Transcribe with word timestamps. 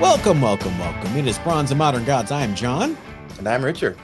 Welcome, 0.00 0.40
welcome, 0.40 0.78
welcome. 0.78 1.14
It 1.14 1.26
is 1.26 1.38
Bronze 1.40 1.70
and 1.72 1.76
Modern 1.76 2.06
Gods. 2.06 2.32
I 2.32 2.40
am 2.40 2.54
John. 2.54 2.96
And 3.36 3.46
I'm 3.46 3.62
Richard. 3.62 3.98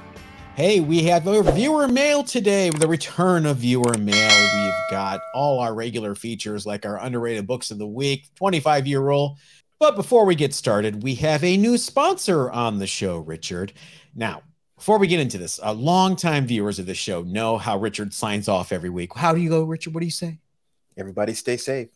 Hey, 0.55 0.81
we 0.81 1.03
have 1.05 1.27
a 1.27 1.43
viewer 1.53 1.89
mail 1.89 2.23
today. 2.23 2.69
With 2.69 2.83
the 2.83 2.87
return 2.87 3.47
of 3.47 3.57
viewer 3.57 3.97
mail. 3.97 4.63
We've 4.63 4.91
got 4.91 5.23
all 5.35 5.59
our 5.59 5.75
regular 5.75 6.15
features 6.15 6.67
like 6.67 6.85
our 6.85 6.99
underrated 6.99 7.47
books 7.47 7.71
of 7.71 7.79
the 7.79 7.87
week, 7.87 8.27
25 8.35 8.87
year 8.87 9.01
rule. 9.01 9.39
But 9.79 9.97
before 9.97 10.27
we 10.27 10.35
get 10.35 10.53
started, 10.53 11.03
we 11.03 11.15
have 11.15 11.43
a 11.43 11.57
new 11.57 11.79
sponsor 11.79 12.51
on 12.51 12.79
the 12.79 12.87
show, 12.87 13.17
Richard. 13.21 13.73
Now, 14.15 14.43
before 14.77 14.99
we 14.99 15.07
get 15.07 15.21
into 15.21 15.39
this, 15.39 15.59
uh, 15.63 15.73
longtime 15.73 16.47
viewers 16.47 16.79
of 16.79 16.85
the 16.85 16.95
show 16.95 17.23
know 17.23 17.57
how 17.57 17.79
Richard 17.79 18.13
signs 18.13 18.49
off 18.49 18.71
every 18.71 18.91
week. 18.91 19.17
How 19.17 19.33
do 19.33 19.41
you 19.41 19.49
go, 19.49 19.63
Richard? 19.63 19.95
What 19.95 20.01
do 20.01 20.07
you 20.07 20.13
say? 20.13 20.41
Everybody 20.95 21.33
stay 21.33 21.57
safe. 21.57 21.89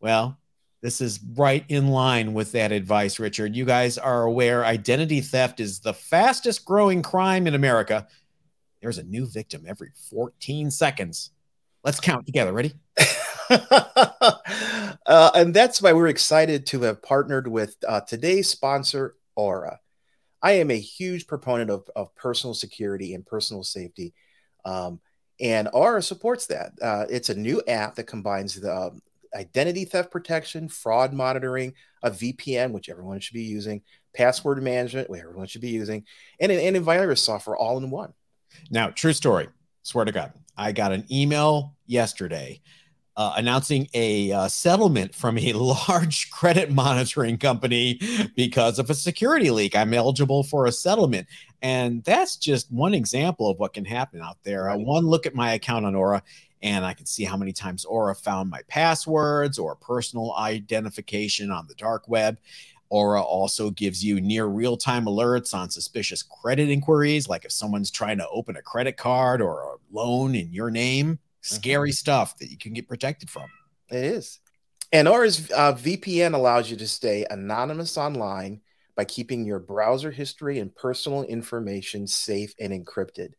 Well, 0.00 0.37
this 0.80 1.00
is 1.00 1.20
right 1.34 1.64
in 1.68 1.88
line 1.88 2.34
with 2.34 2.52
that 2.52 2.70
advice, 2.70 3.18
Richard. 3.18 3.56
You 3.56 3.64
guys 3.64 3.98
are 3.98 4.22
aware 4.22 4.64
identity 4.64 5.20
theft 5.20 5.60
is 5.60 5.80
the 5.80 5.92
fastest 5.92 6.64
growing 6.64 7.02
crime 7.02 7.46
in 7.46 7.54
America. 7.54 8.06
There's 8.80 8.98
a 8.98 9.02
new 9.02 9.26
victim 9.26 9.64
every 9.66 9.90
14 10.10 10.70
seconds. 10.70 11.30
Let's 11.82 11.98
count 11.98 12.26
together. 12.26 12.52
Ready? 12.52 12.74
uh, 13.50 15.30
and 15.34 15.52
that's 15.52 15.82
why 15.82 15.92
we're 15.92 16.08
excited 16.08 16.66
to 16.66 16.82
have 16.82 17.02
partnered 17.02 17.48
with 17.48 17.76
uh, 17.86 18.00
today's 18.02 18.48
sponsor, 18.48 19.16
Aura. 19.34 19.80
I 20.42 20.52
am 20.52 20.70
a 20.70 20.78
huge 20.78 21.26
proponent 21.26 21.70
of, 21.70 21.90
of 21.96 22.14
personal 22.14 22.54
security 22.54 23.14
and 23.14 23.26
personal 23.26 23.64
safety. 23.64 24.14
Um, 24.64 25.00
and 25.40 25.68
Aura 25.72 26.02
supports 26.02 26.46
that. 26.46 26.72
Uh, 26.80 27.06
it's 27.10 27.30
a 27.30 27.34
new 27.34 27.62
app 27.66 27.96
that 27.96 28.04
combines 28.04 28.60
the 28.60 28.74
um, 28.74 29.02
identity 29.34 29.84
theft 29.84 30.10
protection, 30.10 30.68
fraud 30.68 31.12
monitoring, 31.12 31.74
a 32.02 32.10
VPN, 32.10 32.72
which 32.72 32.88
everyone 32.88 33.20
should 33.20 33.34
be 33.34 33.42
using, 33.42 33.82
password 34.14 34.62
management, 34.62 35.10
which 35.10 35.20
everyone 35.20 35.46
should 35.46 35.60
be 35.60 35.70
using, 35.70 36.04
and 36.40 36.52
an 36.52 36.58
antivirus 36.58 37.18
software 37.18 37.56
all 37.56 37.78
in 37.78 37.90
one. 37.90 38.12
Now, 38.70 38.90
true 38.90 39.12
story. 39.12 39.48
Swear 39.82 40.04
to 40.04 40.12
God, 40.12 40.32
I 40.56 40.72
got 40.72 40.92
an 40.92 41.04
email 41.10 41.74
yesterday 41.86 42.60
uh, 43.18 43.34
announcing 43.36 43.88
a 43.94 44.30
uh, 44.30 44.46
settlement 44.46 45.12
from 45.12 45.36
a 45.38 45.52
large 45.88 46.30
credit 46.30 46.70
monitoring 46.70 47.36
company 47.36 48.00
because 48.36 48.78
of 48.78 48.88
a 48.90 48.94
security 48.94 49.50
leak. 49.50 49.74
I'm 49.74 49.92
eligible 49.92 50.44
for 50.44 50.66
a 50.66 50.72
settlement. 50.72 51.26
And 51.60 52.04
that's 52.04 52.36
just 52.36 52.70
one 52.70 52.94
example 52.94 53.50
of 53.50 53.58
what 53.58 53.72
can 53.72 53.84
happen 53.84 54.22
out 54.22 54.38
there. 54.44 54.70
Uh, 54.70 54.76
one 54.76 55.04
look 55.04 55.26
at 55.26 55.34
my 55.34 55.54
account 55.54 55.84
on 55.84 55.96
Aura, 55.96 56.22
and 56.62 56.84
I 56.84 56.94
can 56.94 57.06
see 57.06 57.24
how 57.24 57.36
many 57.36 57.52
times 57.52 57.84
Aura 57.84 58.14
found 58.14 58.50
my 58.50 58.62
passwords 58.68 59.58
or 59.58 59.76
personal 59.76 60.34
identification 60.34 61.50
on 61.50 61.66
the 61.66 61.74
dark 61.74 62.08
web. 62.08 62.38
Aura 62.90 63.22
also 63.22 63.70
gives 63.70 64.02
you 64.02 64.20
near 64.20 64.46
real 64.46 64.76
time 64.76 65.04
alerts 65.04 65.54
on 65.54 65.70
suspicious 65.70 66.22
credit 66.22 66.70
inquiries, 66.70 67.28
like 67.28 67.44
if 67.44 67.52
someone's 67.52 67.90
trying 67.90 68.18
to 68.18 68.28
open 68.28 68.56
a 68.56 68.62
credit 68.62 68.96
card 68.96 69.42
or 69.42 69.62
a 69.62 69.76
loan 69.92 70.34
in 70.34 70.52
your 70.52 70.70
name. 70.70 71.18
Scary 71.40 71.90
mm-hmm. 71.90 71.94
stuff 71.94 72.36
that 72.38 72.50
you 72.50 72.58
can 72.58 72.72
get 72.72 72.88
protected 72.88 73.30
from. 73.30 73.48
It 73.90 74.04
is. 74.04 74.40
And 74.92 75.06
Aura's 75.06 75.50
uh, 75.50 75.74
VPN 75.74 76.34
allows 76.34 76.70
you 76.70 76.76
to 76.78 76.88
stay 76.88 77.26
anonymous 77.30 77.96
online 77.96 78.60
by 78.96 79.04
keeping 79.04 79.44
your 79.44 79.60
browser 79.60 80.10
history 80.10 80.58
and 80.58 80.74
personal 80.74 81.22
information 81.24 82.06
safe 82.06 82.54
and 82.58 82.72
encrypted. 82.72 83.32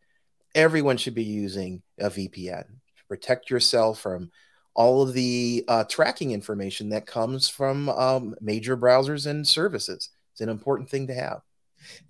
Everyone 0.55 0.95
should 0.95 1.15
be 1.15 1.23
using 1.23 1.81
a 1.99 2.09
VPN 2.09 2.65
protect 3.09 3.49
yourself 3.49 3.99
from 3.99 4.31
all 4.75 5.01
of 5.01 5.13
the 5.13 5.65
uh, 5.67 5.83
tracking 5.83 6.31
information 6.31 6.89
that 6.89 7.05
comes 7.05 7.49
from 7.49 7.89
um, 7.89 8.35
major 8.39 8.77
browsers 8.77 9.27
and 9.27 9.45
services. 9.45 10.09
It's 10.31 10.41
an 10.41 10.47
important 10.47 10.89
thing 10.89 11.07
to 11.07 11.13
have. 11.13 11.41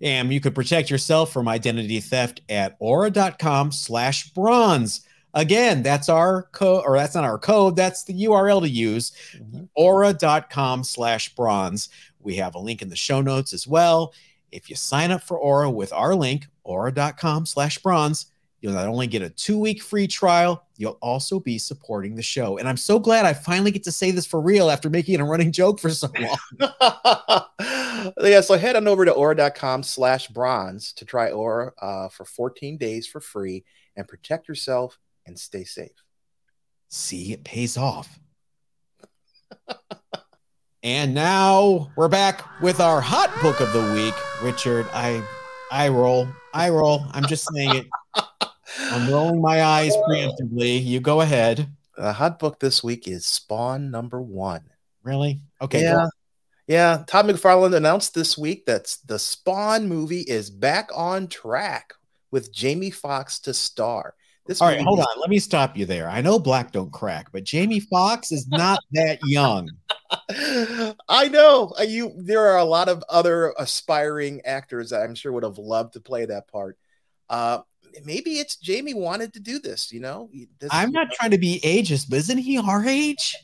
And 0.00 0.32
you 0.32 0.40
could 0.40 0.54
protect 0.54 0.90
yourself 0.90 1.32
from 1.32 1.48
identity 1.48 2.00
theft 2.00 2.42
at 2.48 2.76
aura.com 2.78 3.72
slash 3.72 4.30
bronze. 4.30 5.00
Again, 5.32 5.82
that's 5.82 6.08
our 6.08 6.44
code, 6.52 6.84
or 6.86 6.96
that's 6.96 7.14
not 7.14 7.24
our 7.24 7.38
code, 7.38 7.76
that's 7.76 8.04
the 8.04 8.24
URL 8.24 8.60
to 8.62 8.68
use. 8.68 9.12
Mm-hmm. 9.36 9.64
Aura.com 9.74 10.84
slash 10.84 11.34
bronze. 11.34 11.88
We 12.18 12.36
have 12.36 12.54
a 12.54 12.58
link 12.58 12.82
in 12.82 12.88
the 12.88 12.96
show 12.96 13.20
notes 13.20 13.52
as 13.52 13.66
well. 13.66 14.12
If 14.52 14.68
you 14.68 14.76
sign 14.76 15.12
up 15.12 15.22
for 15.22 15.38
Aura 15.38 15.70
with 15.70 15.92
our 15.92 16.14
link, 16.14 16.46
aura.com 16.64 17.46
slash 17.46 17.78
bronze, 17.78 18.26
You'll 18.60 18.74
not 18.74 18.88
only 18.88 19.06
get 19.06 19.22
a 19.22 19.30
two 19.30 19.58
week 19.58 19.82
free 19.82 20.06
trial, 20.06 20.66
you'll 20.76 20.98
also 21.00 21.40
be 21.40 21.58
supporting 21.58 22.14
the 22.14 22.22
show. 22.22 22.58
And 22.58 22.68
I'm 22.68 22.76
so 22.76 22.98
glad 22.98 23.24
I 23.24 23.32
finally 23.32 23.70
get 23.70 23.84
to 23.84 23.92
say 23.92 24.10
this 24.10 24.26
for 24.26 24.40
real 24.40 24.70
after 24.70 24.90
making 24.90 25.14
it 25.14 25.20
a 25.20 25.24
running 25.24 25.50
joke 25.50 25.80
for 25.80 25.90
so 25.90 26.08
long. 26.18 27.42
yeah, 28.20 28.40
so 28.42 28.58
head 28.58 28.76
on 28.76 28.86
over 28.86 29.04
to 29.04 29.12
aura.com 29.12 29.82
slash 29.82 30.28
bronze 30.28 30.92
to 30.94 31.04
try 31.04 31.30
Aura 31.30 31.72
uh, 31.80 32.08
for 32.08 32.24
14 32.24 32.76
days 32.76 33.06
for 33.06 33.20
free 33.20 33.64
and 33.96 34.06
protect 34.06 34.48
yourself 34.48 34.98
and 35.26 35.38
stay 35.38 35.64
safe. 35.64 35.90
See, 36.88 37.32
it 37.32 37.44
pays 37.44 37.76
off. 37.76 38.18
and 40.82 41.14
now 41.14 41.90
we're 41.96 42.08
back 42.08 42.44
with 42.60 42.80
our 42.80 43.00
hot 43.00 43.30
book 43.40 43.60
of 43.60 43.72
the 43.72 43.92
week. 43.94 44.14
Richard, 44.42 44.86
I 44.92 45.22
I 45.70 45.88
roll. 45.88 46.28
I 46.52 46.70
roll. 46.70 47.04
I'm 47.12 47.26
just 47.26 47.46
saying 47.54 47.76
it. 47.76 47.86
I'm 48.78 49.10
rolling 49.10 49.40
my 49.40 49.62
eyes 49.62 49.94
preemptively. 50.08 50.84
You 50.84 51.00
go 51.00 51.20
ahead. 51.20 51.68
The 51.96 52.12
hot 52.12 52.38
book 52.38 52.60
this 52.60 52.82
week 52.82 53.06
is 53.08 53.26
Spawn 53.26 53.90
number 53.90 54.20
one. 54.20 54.62
Really? 55.02 55.40
Okay. 55.60 55.82
Yeah. 55.82 56.06
Yeah. 56.66 57.04
Todd 57.06 57.26
McFarlane 57.26 57.74
announced 57.74 58.14
this 58.14 58.38
week 58.38 58.66
that 58.66 58.96
the 59.06 59.18
Spawn 59.18 59.88
movie 59.88 60.20
is 60.22 60.50
back 60.50 60.88
on 60.94 61.26
track 61.28 61.92
with 62.30 62.52
Jamie 62.52 62.90
Foxx 62.90 63.38
to 63.40 63.52
star. 63.54 64.14
This 64.46 64.60
All 64.60 64.68
right, 64.68 64.80
hold 64.80 64.98
is- 65.00 65.06
on. 65.06 65.20
Let 65.20 65.30
me 65.30 65.38
stop 65.38 65.76
you 65.76 65.84
there. 65.86 66.08
I 66.08 66.22
know 66.22 66.38
black 66.38 66.72
don't 66.72 66.92
crack, 66.92 67.30
but 67.32 67.44
Jamie 67.44 67.80
Foxx 67.80 68.32
is 68.32 68.48
not 68.48 68.80
that 68.92 69.18
young. 69.24 69.68
I 71.08 71.28
know. 71.28 71.72
Uh, 71.78 71.82
you 71.82 72.12
there 72.16 72.46
are 72.48 72.58
a 72.58 72.64
lot 72.64 72.88
of 72.88 73.04
other 73.08 73.54
aspiring 73.58 74.40
actors 74.44 74.90
that 74.90 75.02
I'm 75.02 75.14
sure 75.14 75.32
would 75.32 75.44
have 75.44 75.58
loved 75.58 75.92
to 75.94 76.00
play 76.00 76.24
that 76.24 76.48
part. 76.48 76.78
Uh, 77.28 77.60
maybe 78.04 78.38
it's 78.38 78.56
Jamie 78.56 78.94
wanted 78.94 79.32
to 79.34 79.40
do 79.40 79.58
this. 79.58 79.92
You 79.92 80.00
know, 80.00 80.30
this, 80.58 80.70
I'm 80.72 80.92
not 80.92 81.08
know. 81.08 81.14
trying 81.14 81.30
to 81.32 81.38
be 81.38 81.60
ageist, 81.60 82.08
but 82.08 82.18
isn't 82.18 82.38
he 82.38 82.58
our 82.58 82.84
age? 82.84 83.36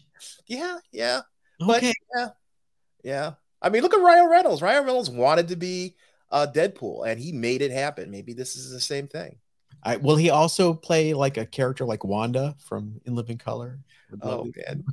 Yeah, 0.46 0.78
yeah, 0.92 1.22
okay. 1.60 1.92
but 2.12 2.16
yeah, 2.16 2.28
yeah. 3.02 3.32
I 3.62 3.68
mean, 3.68 3.82
look 3.82 3.94
at 3.94 4.00
Ryan 4.00 4.30
Reynolds. 4.30 4.62
Ryan 4.62 4.84
Reynolds 4.84 5.10
wanted 5.10 5.48
to 5.48 5.56
be 5.56 5.96
uh, 6.30 6.46
Deadpool, 6.52 7.06
and 7.06 7.18
he 7.18 7.32
made 7.32 7.62
it 7.62 7.70
happen. 7.70 8.10
Maybe 8.10 8.32
this 8.32 8.56
is 8.56 8.70
the 8.70 8.80
same 8.80 9.08
thing. 9.08 9.36
I, 9.82 9.96
will 9.96 10.16
he 10.16 10.30
also 10.30 10.74
play 10.74 11.14
like 11.14 11.36
a 11.36 11.46
character 11.46 11.84
like 11.84 12.04
Wanda 12.04 12.56
from 12.58 13.00
In 13.04 13.14
Living 13.14 13.38
Color? 13.38 13.78
Oh 14.22 14.50
man. 14.56 14.84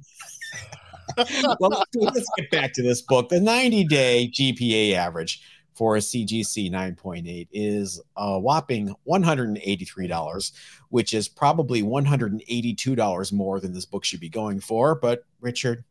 well, 1.60 1.70
let's, 1.70 1.96
let's 1.96 2.30
get 2.38 2.52
back 2.52 2.74
to 2.74 2.84
this 2.84 3.02
book. 3.02 3.30
The 3.30 3.40
90 3.40 3.86
day 3.86 4.32
GPA 4.34 4.94
average 4.94 5.42
for 5.74 5.96
a 5.96 6.00
CGC 6.00 6.72
9.8 6.72 7.48
is 7.52 8.02
a 8.16 8.40
whopping 8.40 8.96
$183, 9.08 10.52
which 10.90 11.14
is 11.14 11.28
probably 11.28 11.82
$182 11.82 13.34
more 13.34 13.60
than 13.60 13.74
this 13.74 13.86
book 13.86 14.04
should 14.04 14.20
be 14.20 14.30
going 14.30 14.60
for. 14.60 14.96
But 14.96 15.26
Richard, 15.42 15.84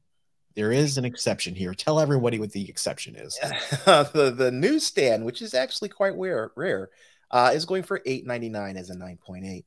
there 0.54 0.72
is 0.72 0.98
an 0.98 1.04
exception 1.04 1.54
here. 1.54 1.74
Tell 1.74 1.98
everybody 1.98 2.38
what 2.38 2.52
the 2.52 2.68
exception 2.68 3.16
is. 3.16 3.38
the, 3.84 4.34
the 4.36 4.50
newsstand, 4.50 5.24
which 5.24 5.42
is 5.42 5.54
actually 5.54 5.88
quite 5.88 6.16
rare, 6.16 6.52
rare 6.56 6.90
uh, 7.30 7.50
is 7.54 7.64
going 7.64 7.82
for 7.82 8.00
$8.99 8.00 8.76
as 8.76 8.90
a 8.90 8.94
9.8. 8.94 9.64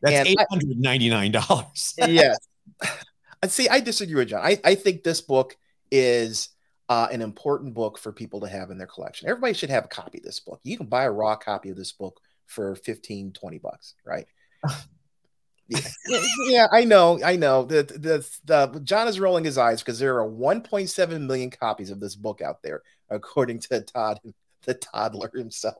That's 0.00 0.30
$899. 0.30 1.94
yes. 2.08 2.38
See, 3.46 3.68
I 3.68 3.80
disagree 3.80 4.14
with 4.16 4.28
John. 4.28 4.44
I, 4.44 4.58
I 4.64 4.74
think 4.74 5.02
this 5.02 5.20
book 5.20 5.56
is 5.90 6.50
uh, 6.88 7.08
an 7.10 7.20
important 7.20 7.74
book 7.74 7.98
for 7.98 8.12
people 8.12 8.40
to 8.40 8.48
have 8.48 8.70
in 8.70 8.78
their 8.78 8.86
collection. 8.86 9.28
Everybody 9.28 9.54
should 9.54 9.70
have 9.70 9.84
a 9.84 9.88
copy 9.88 10.18
of 10.18 10.24
this 10.24 10.40
book. 10.40 10.60
You 10.62 10.76
can 10.76 10.86
buy 10.86 11.04
a 11.04 11.10
raw 11.10 11.36
copy 11.36 11.70
of 11.70 11.76
this 11.76 11.92
book 11.92 12.20
for 12.46 12.74
15, 12.76 13.32
20 13.32 13.58
bucks, 13.58 13.94
right? 14.04 14.26
yeah. 15.68 15.80
yeah, 16.46 16.66
I 16.72 16.84
know, 16.84 17.20
I 17.22 17.36
know. 17.36 17.64
The, 17.64 17.82
the 17.82 18.26
the 18.44 18.80
John 18.80 19.06
is 19.06 19.20
rolling 19.20 19.44
his 19.44 19.58
eyes 19.58 19.82
because 19.82 19.98
there 19.98 20.18
are 20.18 20.28
1.7 20.28 21.26
million 21.26 21.50
copies 21.50 21.90
of 21.90 22.00
this 22.00 22.16
book 22.16 22.40
out 22.40 22.62
there, 22.62 22.82
according 23.10 23.60
to 23.60 23.82
Todd, 23.82 24.18
the 24.64 24.74
toddler 24.74 25.30
himself. 25.34 25.76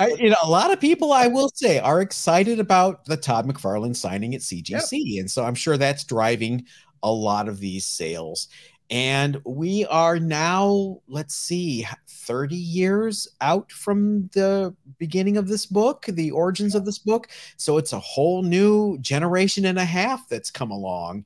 I, 0.00 0.08
you 0.18 0.30
know, 0.30 0.36
a 0.42 0.50
lot 0.50 0.72
of 0.72 0.80
people, 0.80 1.12
I 1.12 1.28
will 1.28 1.50
say, 1.54 1.78
are 1.78 2.00
excited 2.00 2.58
about 2.58 3.04
the 3.04 3.18
Todd 3.18 3.46
McFarlane 3.46 3.94
signing 3.94 4.34
at 4.34 4.40
CGC, 4.40 4.88
yep. 4.92 5.20
and 5.20 5.30
so 5.30 5.44
I'm 5.44 5.54
sure 5.54 5.76
that's 5.76 6.04
driving 6.04 6.64
a 7.02 7.12
lot 7.12 7.48
of 7.48 7.60
these 7.60 7.84
sales. 7.84 8.48
And 8.88 9.40
we 9.44 9.84
are 9.86 10.20
now, 10.20 11.00
let's 11.08 11.34
see, 11.34 11.86
30 12.08 12.54
years 12.54 13.26
out 13.40 13.70
from 13.72 14.28
the 14.28 14.74
beginning 14.98 15.36
of 15.36 15.48
this 15.48 15.66
book, 15.66 16.06
the 16.08 16.30
origins 16.30 16.74
of 16.74 16.84
this 16.84 16.98
book. 16.98 17.28
So 17.56 17.78
it's 17.78 17.92
a 17.92 17.98
whole 17.98 18.42
new 18.42 18.98
generation 18.98 19.64
and 19.64 19.78
a 19.78 19.84
half 19.84 20.28
that's 20.28 20.50
come 20.50 20.70
along. 20.70 21.24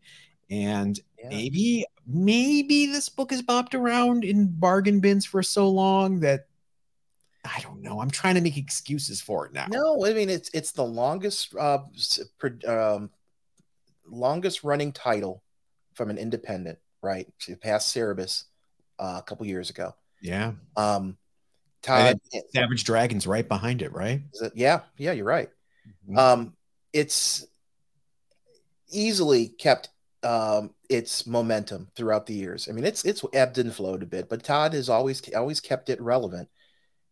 And 0.50 0.98
yeah. 1.18 1.28
maybe 1.28 1.86
maybe 2.06 2.86
this 2.86 3.08
book 3.08 3.30
has 3.30 3.42
bopped 3.42 3.74
around 3.74 4.24
in 4.24 4.48
bargain 4.48 5.00
bins 5.00 5.24
for 5.24 5.42
so 5.42 5.68
long 5.68 6.20
that 6.20 6.46
I 7.44 7.60
don't 7.60 7.80
know. 7.80 8.00
I'm 8.00 8.10
trying 8.10 8.34
to 8.34 8.40
make 8.40 8.56
excuses 8.56 9.20
for 9.20 9.46
it 9.46 9.52
now. 9.52 9.66
No, 9.70 10.04
I 10.04 10.12
mean 10.12 10.28
it's 10.28 10.50
it's 10.52 10.72
the 10.72 10.84
longest 10.84 11.54
uh, 11.54 11.78
um, 12.66 13.10
longest 14.06 14.64
running 14.64 14.92
title 14.92 15.42
from 15.94 16.10
an 16.10 16.18
independent, 16.18 16.78
right? 17.02 17.26
She 17.38 17.54
passed 17.54 17.94
Cerebus 17.94 18.44
uh, 18.98 19.16
a 19.18 19.22
couple 19.22 19.46
years 19.46 19.70
ago. 19.70 19.94
Yeah. 20.20 20.52
Um, 20.76 21.16
Todd 21.82 22.20
Savage 22.54 22.84
Dragons 22.84 23.26
right 23.26 23.46
behind 23.48 23.82
it, 23.82 23.92
right? 23.92 24.22
It, 24.34 24.52
yeah, 24.54 24.80
yeah, 24.98 25.12
you're 25.12 25.24
right. 25.24 25.48
Mm-hmm. 26.08 26.18
Um, 26.18 26.52
it's 26.92 27.46
easily 28.92 29.48
kept 29.48 29.88
um, 30.22 30.74
its 30.88 31.26
momentum 31.26 31.88
throughout 31.96 32.26
the 32.26 32.34
years. 32.34 32.68
I 32.68 32.72
mean, 32.72 32.84
it's 32.84 33.04
it's 33.04 33.24
ebbed 33.32 33.58
and 33.58 33.74
flowed 33.74 34.02
a 34.02 34.06
bit, 34.06 34.28
but 34.28 34.42
Todd 34.42 34.74
has 34.74 34.88
always 34.88 35.22
always 35.34 35.60
kept 35.60 35.88
it 35.88 36.00
relevant, 36.00 36.48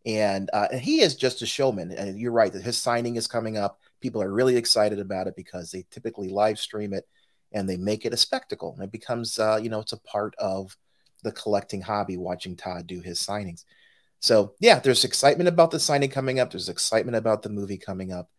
and 0.04 0.50
uh, 0.52 0.68
and 0.70 0.80
he 0.80 1.00
is 1.00 1.16
just 1.16 1.42
a 1.42 1.46
showman. 1.46 1.92
And 1.92 2.18
you're 2.18 2.32
right 2.32 2.52
that 2.52 2.62
his 2.62 2.76
signing 2.76 3.16
is 3.16 3.26
coming 3.26 3.56
up. 3.56 3.80
People 4.00 4.22
are 4.22 4.32
really 4.32 4.56
excited 4.56 4.98
about 4.98 5.26
it 5.26 5.36
because 5.36 5.70
they 5.70 5.86
typically 5.90 6.28
live 6.28 6.58
stream 6.58 6.92
it, 6.92 7.08
and 7.52 7.68
they 7.68 7.76
make 7.76 8.04
it 8.04 8.12
a 8.12 8.16
spectacle. 8.16 8.74
And 8.74 8.84
it 8.84 8.92
becomes, 8.92 9.38
uh, 9.38 9.58
you 9.62 9.70
know, 9.70 9.80
it's 9.80 9.92
a 9.92 10.00
part 10.00 10.34
of 10.38 10.76
the 11.22 11.32
collecting 11.32 11.80
hobby. 11.80 12.16
Watching 12.16 12.56
Todd 12.56 12.86
do 12.86 13.00
his 13.00 13.18
signings. 13.20 13.64
So 14.20 14.54
yeah, 14.60 14.78
there's 14.80 15.04
excitement 15.04 15.48
about 15.48 15.70
the 15.70 15.80
signing 15.80 16.10
coming 16.10 16.40
up. 16.40 16.50
There's 16.50 16.68
excitement 16.68 17.16
about 17.16 17.42
the 17.42 17.48
movie 17.48 17.78
coming 17.78 18.12
up, 18.12 18.30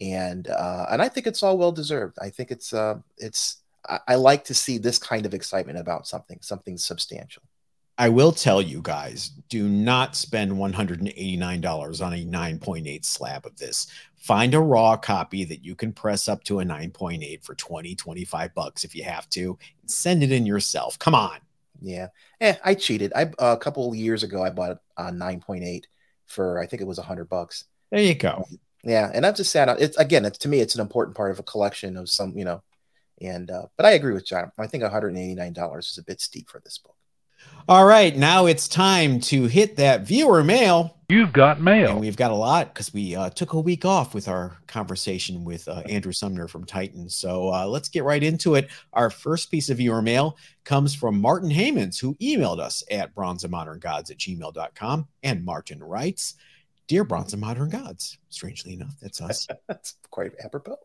and 0.00 0.46
uh, 0.48 0.86
and 0.90 1.00
I 1.00 1.08
think 1.08 1.26
it's 1.26 1.42
all 1.42 1.58
well 1.58 1.72
deserved. 1.72 2.18
I 2.20 2.30
think 2.30 2.50
it's 2.50 2.72
uh, 2.72 2.98
it's 3.16 3.62
I, 3.88 4.00
I 4.08 4.14
like 4.16 4.44
to 4.44 4.54
see 4.54 4.78
this 4.78 4.98
kind 4.98 5.26
of 5.26 5.34
excitement 5.34 5.78
about 5.78 6.06
something, 6.06 6.38
something 6.42 6.76
substantial. 6.76 7.42
I 7.98 8.08
will 8.08 8.32
tell 8.32 8.62
you 8.62 8.80
guys 8.82 9.28
do 9.48 9.68
not 9.68 10.16
spend 10.16 10.52
$189 10.52 12.06
on 12.06 12.12
a 12.14 12.24
9.8 12.24 13.04
slab 13.04 13.46
of 13.46 13.56
this. 13.58 13.86
Find 14.16 14.54
a 14.54 14.60
raw 14.60 14.96
copy 14.96 15.44
that 15.44 15.64
you 15.64 15.74
can 15.74 15.92
press 15.92 16.28
up 16.28 16.42
to 16.44 16.60
a 16.60 16.64
9.8 16.64 17.44
for 17.44 17.54
20, 17.54 17.94
25 17.94 18.54
bucks 18.54 18.84
if 18.84 18.94
you 18.94 19.04
have 19.04 19.28
to. 19.30 19.58
Send 19.86 20.22
it 20.22 20.32
in 20.32 20.46
yourself. 20.46 20.98
Come 20.98 21.14
on. 21.14 21.38
Yeah. 21.80 22.08
Eh, 22.40 22.54
I 22.64 22.74
cheated. 22.74 23.12
I 23.14 23.24
uh, 23.38 23.54
a 23.54 23.56
couple 23.58 23.94
years 23.94 24.22
ago 24.22 24.42
I 24.42 24.50
bought 24.50 24.78
a 24.96 25.10
9.8 25.10 25.84
for 26.26 26.58
I 26.58 26.66
think 26.66 26.80
it 26.80 26.86
was 26.86 26.98
100 26.98 27.28
bucks. 27.28 27.64
There 27.90 28.00
you 28.00 28.14
go. 28.14 28.46
Yeah, 28.84 29.10
and 29.12 29.24
I'm 29.24 29.34
just 29.34 29.52
sad. 29.52 29.68
It's 29.80 29.96
again, 29.96 30.24
it's 30.24 30.38
to 30.38 30.48
me, 30.48 30.60
it's 30.60 30.74
an 30.74 30.80
important 30.80 31.16
part 31.16 31.30
of 31.30 31.38
a 31.38 31.44
collection 31.44 31.96
of 31.96 32.08
some, 32.08 32.36
you 32.36 32.44
know, 32.44 32.62
and 33.20 33.50
uh, 33.50 33.66
but 33.76 33.86
I 33.86 33.92
agree 33.92 34.12
with 34.12 34.26
John. 34.26 34.50
I 34.58 34.66
think 34.66 34.82
$189 34.82 35.78
is 35.78 35.98
a 35.98 36.02
bit 36.02 36.20
steep 36.20 36.48
for 36.48 36.60
this 36.60 36.78
book. 36.78 36.96
All 37.68 37.84
right, 37.84 38.16
now 38.16 38.46
it's 38.46 38.66
time 38.66 39.20
to 39.20 39.44
hit 39.44 39.76
that 39.76 40.02
viewer 40.02 40.42
mail. 40.42 40.98
You've 41.08 41.32
got 41.32 41.60
mail. 41.60 41.92
And 41.92 42.00
we've 42.00 42.16
got 42.16 42.32
a 42.32 42.34
lot 42.34 42.74
because 42.74 42.92
we 42.92 43.14
uh, 43.14 43.30
took 43.30 43.52
a 43.52 43.60
week 43.60 43.84
off 43.84 44.14
with 44.14 44.28
our 44.28 44.56
conversation 44.66 45.44
with 45.44 45.68
uh, 45.68 45.82
Andrew 45.88 46.12
Sumner 46.12 46.48
from 46.48 46.64
Titan. 46.64 47.08
So 47.08 47.52
uh, 47.52 47.66
let's 47.66 47.88
get 47.88 48.02
right 48.02 48.22
into 48.22 48.56
it. 48.56 48.70
Our 48.94 49.10
first 49.10 49.50
piece 49.50 49.70
of 49.70 49.76
viewer 49.76 50.02
mail 50.02 50.36
comes 50.64 50.94
from 50.94 51.20
Martin 51.20 51.50
Haymans, 51.50 52.00
who 52.00 52.14
emailed 52.16 52.58
us 52.58 52.82
at 52.90 53.14
bronzeandmoderngods 53.14 54.10
at 54.10 54.18
gmail.com. 54.18 55.08
And 55.22 55.44
Martin 55.44 55.84
writes, 55.84 56.34
Dear 56.88 57.04
Bronze 57.04 57.32
and 57.32 57.40
Modern 57.40 57.68
Gods, 57.68 58.18
strangely 58.28 58.74
enough, 58.74 58.96
that's 59.00 59.20
us. 59.20 59.46
that's 59.68 59.94
quite 60.10 60.32
apropos. 60.42 60.78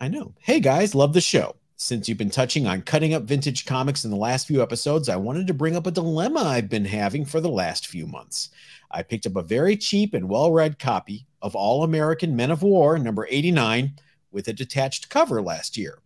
I 0.00 0.08
know. 0.08 0.34
Hey 0.40 0.60
guys, 0.60 0.94
love 0.94 1.12
the 1.12 1.20
show. 1.20 1.56
Since 1.76 2.08
you've 2.08 2.18
been 2.18 2.30
touching 2.30 2.68
on 2.68 2.82
cutting 2.82 3.14
up 3.14 3.24
vintage 3.24 3.66
comics 3.66 4.04
in 4.04 4.10
the 4.12 4.16
last 4.16 4.46
few 4.46 4.62
episodes, 4.62 5.08
I 5.08 5.16
wanted 5.16 5.48
to 5.48 5.54
bring 5.54 5.74
up 5.74 5.88
a 5.88 5.90
dilemma 5.90 6.40
I've 6.40 6.68
been 6.68 6.84
having 6.84 7.24
for 7.24 7.40
the 7.40 7.48
last 7.48 7.88
few 7.88 8.06
months. 8.06 8.50
I 8.92 9.02
picked 9.02 9.26
up 9.26 9.34
a 9.34 9.42
very 9.42 9.76
cheap 9.76 10.14
and 10.14 10.28
well 10.28 10.52
read 10.52 10.78
copy 10.78 11.26
of 11.42 11.56
All 11.56 11.82
American 11.82 12.36
Men 12.36 12.52
of 12.52 12.62
War, 12.62 12.96
number 12.96 13.26
89, 13.28 13.94
with 14.30 14.46
a 14.46 14.52
detached 14.52 15.08
cover 15.08 15.42
last 15.42 15.76
year. 15.76 15.98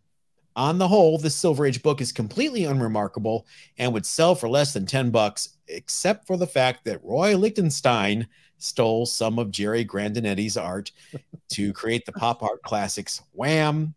On 0.56 0.78
the 0.78 0.88
whole, 0.88 1.18
this 1.18 1.36
Silver 1.36 1.66
Age 1.66 1.82
book 1.82 2.00
is 2.00 2.12
completely 2.12 2.64
unremarkable 2.64 3.46
and 3.76 3.92
would 3.92 4.06
sell 4.06 4.34
for 4.34 4.48
less 4.48 4.72
than 4.72 4.86
10 4.86 5.10
bucks, 5.10 5.50
except 5.68 6.26
for 6.26 6.38
the 6.38 6.46
fact 6.46 6.84
that 6.86 7.04
Roy 7.04 7.36
Lichtenstein 7.36 8.26
stole 8.56 9.06
some 9.06 9.38
of 9.38 9.50
Jerry 9.50 9.84
Grandinetti's 9.84 10.56
art 10.56 10.90
to 11.50 11.72
create 11.74 12.06
the 12.06 12.12
pop 12.12 12.42
art 12.42 12.62
classics 12.62 13.22
Wham, 13.32 13.94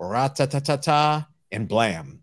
Ratatatata, 0.00 1.26
and 1.52 1.68
Blam. 1.68 2.22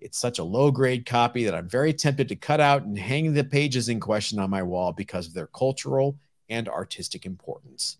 It's 0.00 0.18
such 0.18 0.38
a 0.38 0.44
low 0.44 0.70
grade 0.70 1.04
copy 1.04 1.44
that 1.44 1.54
I'm 1.54 1.68
very 1.68 1.92
tempted 1.92 2.28
to 2.28 2.36
cut 2.36 2.60
out 2.60 2.82
and 2.82 2.98
hang 2.98 3.32
the 3.32 3.44
pages 3.44 3.88
in 3.88 4.00
question 4.00 4.38
on 4.38 4.50
my 4.50 4.62
wall 4.62 4.92
because 4.92 5.26
of 5.26 5.34
their 5.34 5.46
cultural 5.48 6.18
and 6.48 6.68
artistic 6.68 7.26
importance. 7.26 7.98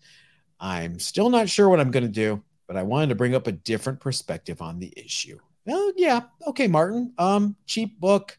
I'm 0.59 0.99
still 0.99 1.29
not 1.29 1.49
sure 1.49 1.69
what 1.69 1.79
I'm 1.79 1.91
going 1.91 2.03
to 2.03 2.09
do, 2.09 2.43
but 2.67 2.75
I 2.75 2.83
wanted 2.83 3.09
to 3.09 3.15
bring 3.15 3.35
up 3.35 3.47
a 3.47 3.51
different 3.51 3.99
perspective 3.99 4.61
on 4.61 4.79
the 4.79 4.93
issue. 4.97 5.39
Well, 5.65 5.91
yeah, 5.95 6.21
okay, 6.47 6.67
Martin. 6.67 7.13
Um, 7.17 7.55
cheap 7.67 7.99
book, 7.99 8.37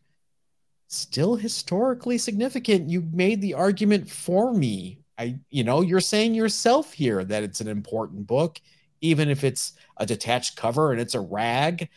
still 0.89 1.37
historically 1.37 2.19
significant. 2.19 2.91
You 2.91 3.09
made 3.13 3.41
the 3.41 3.55
argument 3.55 4.11
for 4.11 4.53
me. 4.53 4.99
I, 5.19 5.39
you 5.51 5.63
know, 5.63 5.83
you're 5.83 6.01
saying 6.01 6.35
yourself 6.35 6.93
here 6.93 7.25
that 7.25 7.45
it's 7.45 7.61
an 7.61 7.69
important 7.69 8.27
book 8.27 8.61
even 9.03 9.29
if 9.29 9.45
it's 9.45 9.75
a 9.99 10.07
detached 10.07 10.57
cover 10.57 10.93
and 10.93 11.01
it's 11.01 11.15
a 11.15 11.21
rag. 11.21 11.91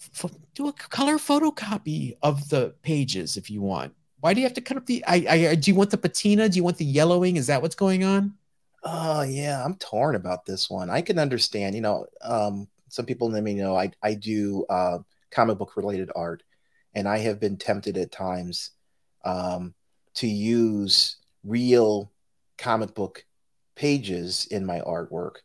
F- 0.00 0.32
do 0.54 0.68
a 0.68 0.72
color 0.72 1.18
photocopy 1.18 2.16
of 2.22 2.48
the 2.48 2.74
pages 2.82 3.36
if 3.36 3.50
you 3.50 3.60
want. 3.60 3.94
Why 4.20 4.32
do 4.32 4.40
you 4.40 4.46
have 4.46 4.54
to 4.54 4.60
cut 4.60 4.76
up 4.76 4.86
the? 4.86 5.04
I, 5.06 5.26
I 5.28 5.54
do 5.56 5.70
you 5.70 5.74
want 5.74 5.90
the 5.90 5.98
patina? 5.98 6.48
Do 6.48 6.56
you 6.56 6.64
want 6.64 6.78
the 6.78 6.84
yellowing? 6.84 7.36
Is 7.36 7.48
that 7.48 7.60
what's 7.60 7.74
going 7.74 8.04
on? 8.04 8.34
Oh 8.82 9.22
yeah, 9.22 9.62
I'm 9.62 9.74
torn 9.74 10.14
about 10.14 10.46
this 10.46 10.70
one. 10.70 10.88
I 10.88 11.02
can 11.02 11.18
understand. 11.18 11.74
You 11.74 11.82
know, 11.82 12.06
um, 12.22 12.68
some 12.88 13.04
people 13.04 13.30
let 13.30 13.42
me 13.42 13.54
know 13.54 13.76
I 13.76 13.90
I 14.02 14.14
do 14.14 14.64
uh, 14.70 14.98
comic 15.30 15.58
book 15.58 15.76
related 15.76 16.10
art, 16.14 16.42
and 16.94 17.08
I 17.08 17.18
have 17.18 17.40
been 17.40 17.56
tempted 17.56 17.98
at 17.98 18.12
times 18.12 18.70
um, 19.24 19.74
to 20.14 20.26
use 20.26 21.16
real 21.44 22.12
comic 22.58 22.94
book 22.94 23.24
pages 23.74 24.46
in 24.50 24.66
my 24.66 24.80
artwork 24.80 25.36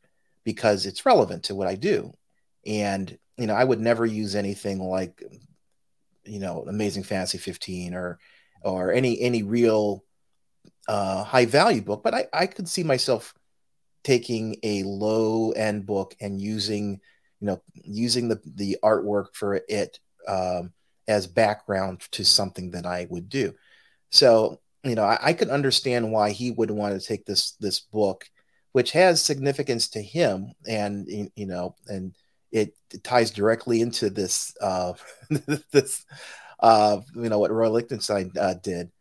because 0.46 0.86
it's 0.86 1.06
relevant 1.06 1.44
to 1.44 1.56
what 1.56 1.68
I 1.68 1.76
do. 1.76 2.14
And, 2.66 3.18
you 3.38 3.48
know, 3.48 3.56
I 3.56 3.64
would 3.64 3.82
never 3.82 4.06
use 4.06 4.36
anything 4.36 4.80
like, 4.80 5.22
you 6.24 6.40
know, 6.40 6.64
Amazing 6.68 7.04
Fantasy 7.04 7.38
15 7.38 7.94
or, 7.94 8.20
or 8.62 8.94
any, 8.94 9.20
any 9.20 9.44
real 9.44 10.04
uh, 10.88 11.24
high 11.24 11.46
value 11.46 11.82
book, 11.82 12.04
but 12.04 12.14
I, 12.14 12.28
I 12.32 12.46
could 12.48 12.70
see 12.70 12.84
myself 12.84 13.34
taking 14.04 14.58
a 14.64 14.84
low 14.84 15.52
end 15.52 15.86
book 15.86 16.16
and 16.22 16.40
using, 16.40 17.02
you 17.40 17.48
know, 17.48 17.62
using 17.74 18.30
the, 18.30 18.40
the 18.46 18.78
artwork 18.84 19.34
for 19.34 19.60
it 19.68 20.00
um, 20.28 20.72
as 21.08 21.28
background 21.28 22.02
to 22.12 22.24
something 22.24 22.72
that 22.72 22.86
I 22.86 23.08
would 23.10 23.30
do. 23.30 23.54
So, 24.12 24.62
you 24.84 24.94
know, 24.94 25.04
I, 25.04 25.18
I 25.22 25.34
could 25.34 25.50
understand 25.50 26.12
why 26.12 26.32
he 26.32 26.52
would 26.52 26.72
want 26.72 27.00
to 27.00 27.06
take 27.06 27.26
this, 27.26 27.54
this 27.60 27.80
book 27.80 28.30
which 28.76 28.92
has 28.92 29.24
significance 29.24 29.88
to 29.88 30.02
him 30.02 30.52
and 30.68 31.08
you 31.08 31.46
know 31.46 31.74
and 31.88 32.14
it, 32.52 32.74
ties 33.04 33.32
directly 33.32 33.80
into 33.80 34.10
this 34.10 34.54
uh 34.60 34.92
this 35.72 36.06
uh 36.60 37.00
you 37.16 37.30
know 37.30 37.40
what 37.40 37.52
roy 37.52 37.70
lichtenstein 37.70 38.34
uh, 38.38 38.54
did. 38.56 38.92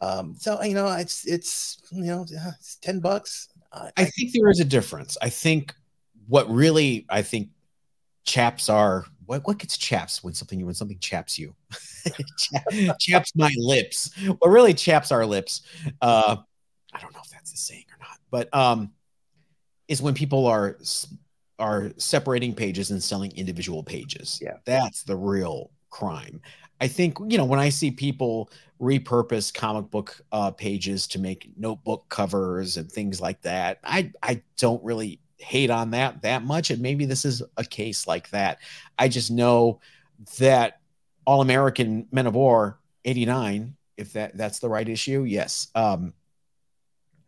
Um 0.00 0.34
so 0.36 0.60
you 0.64 0.74
know 0.74 0.88
it's 0.88 1.24
it's 1.28 1.78
you 1.92 2.06
know 2.06 2.26
it's 2.28 2.74
10 2.82 2.98
bucks. 2.98 3.46
I, 3.72 3.92
I 3.96 4.04
think 4.06 4.32
there 4.32 4.50
is 4.50 4.58
a 4.58 4.64
difference. 4.64 5.16
I 5.22 5.28
think 5.28 5.76
what 6.26 6.50
really 6.50 7.06
i 7.08 7.22
think 7.22 7.50
chaps 8.24 8.68
are 8.68 9.04
what, 9.26 9.46
what 9.46 9.58
gets 9.58 9.78
chaps 9.78 10.24
when 10.24 10.34
something 10.34 10.66
when 10.66 10.74
something 10.74 10.98
chaps 10.98 11.38
you? 11.38 11.54
Chaps 12.98 13.30
my 13.36 13.54
lips. 13.56 14.10
What 14.26 14.50
really 14.50 14.74
chaps 14.74 15.12
our 15.12 15.24
lips 15.24 15.62
uh 16.02 16.36
i 16.92 17.00
don't 17.00 17.14
know 17.14 17.20
if 17.24 17.30
that's 17.30 17.52
the 17.52 17.56
saying 17.56 17.84
or 17.92 17.98
not 18.00 18.18
but 18.32 18.52
um 18.52 18.90
is 19.90 20.00
when 20.00 20.14
people 20.14 20.46
are 20.46 20.78
are 21.58 21.92
separating 21.98 22.54
pages 22.54 22.90
and 22.90 23.02
selling 23.02 23.32
individual 23.36 23.82
pages. 23.82 24.38
Yeah. 24.40 24.56
That's 24.64 25.02
the 25.02 25.16
real 25.16 25.70
crime. 25.90 26.40
I 26.80 26.88
think, 26.88 27.18
you 27.28 27.36
know, 27.36 27.44
when 27.44 27.60
I 27.60 27.68
see 27.68 27.90
people 27.90 28.50
repurpose 28.80 29.52
comic 29.52 29.90
book 29.90 30.18
uh, 30.32 30.52
pages 30.52 31.06
to 31.08 31.18
make 31.18 31.50
notebook 31.58 32.08
covers 32.08 32.78
and 32.78 32.90
things 32.90 33.20
like 33.20 33.42
that, 33.42 33.80
I, 33.84 34.10
I 34.22 34.40
don't 34.56 34.82
really 34.82 35.20
hate 35.36 35.68
on 35.68 35.90
that 35.90 36.22
that 36.22 36.44
much. 36.44 36.70
And 36.70 36.80
maybe 36.80 37.04
this 37.04 37.26
is 37.26 37.42
a 37.58 37.64
case 37.64 38.06
like 38.06 38.30
that. 38.30 38.60
I 38.98 39.08
just 39.08 39.30
know 39.30 39.80
that 40.38 40.80
All 41.26 41.42
American 41.42 42.06
Men 42.10 42.26
of 42.26 42.34
War 42.34 42.78
89, 43.04 43.76
if 43.98 44.14
that 44.14 44.34
that's 44.38 44.60
the 44.60 44.68
right 44.70 44.88
issue, 44.88 45.24
yes. 45.24 45.68
Um, 45.74 46.14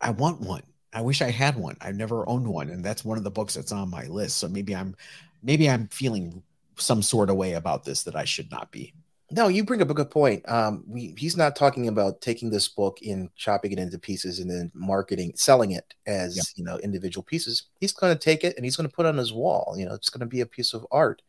I 0.01 0.09
want 0.09 0.41
one. 0.41 0.63
I 0.93 1.01
wish 1.01 1.21
I 1.21 1.31
had 1.31 1.57
one. 1.57 1.77
I've 1.81 1.95
never 1.95 2.27
owned 2.29 2.47
one, 2.47 2.69
and 2.69 2.83
that's 2.83 3.03
one 3.03 3.17
of 3.17 3.23
the 3.23 3.31
books 3.31 3.55
that's 3.55 3.71
on 3.71 3.89
my 3.89 4.05
list. 4.05 4.37
So 4.37 4.47
maybe 4.47 4.75
I'm 4.75 4.95
maybe 5.41 5.69
I'm 5.69 5.87
feeling 5.87 6.43
some 6.77 7.01
sort 7.01 7.29
of 7.29 7.35
way 7.35 7.53
about 7.53 7.83
this 7.83 8.03
that 8.03 8.15
I 8.15 8.25
should 8.25 8.49
not 8.51 8.71
be. 8.71 8.93
no, 9.31 9.47
you 9.47 9.63
bring 9.63 9.81
up 9.81 9.89
a 9.89 9.95
good 9.95 10.11
point. 10.11 10.47
Um, 10.49 10.83
we, 10.87 11.15
he's 11.17 11.37
not 11.37 11.55
talking 11.55 11.87
about 11.87 12.21
taking 12.21 12.49
this 12.51 12.67
book 12.67 12.99
and 13.05 13.33
chopping 13.35 13.71
it 13.71 13.79
into 13.79 13.97
pieces 13.97 14.39
and 14.39 14.49
then 14.49 14.71
marketing, 14.75 15.33
selling 15.35 15.71
it 15.71 15.93
as 16.05 16.53
you 16.55 16.63
know 16.63 16.77
individual 16.79 17.23
pieces. 17.23 17.63
He's 17.79 17.93
going 17.93 18.13
to 18.13 18.19
take 18.19 18.43
it 18.43 18.55
and 18.55 18.65
he's 18.65 18.75
going 18.75 18.89
to 18.89 18.95
put 18.95 19.05
it 19.05 19.09
on 19.09 19.17
his 19.17 19.33
wall. 19.33 19.75
You 19.77 19.85
know, 19.85 19.93
it's 19.93 20.09
going 20.09 20.21
to 20.21 20.25
be 20.25 20.41
a 20.41 20.45
piece 20.45 20.73
of 20.73 20.85
art. 20.91 21.21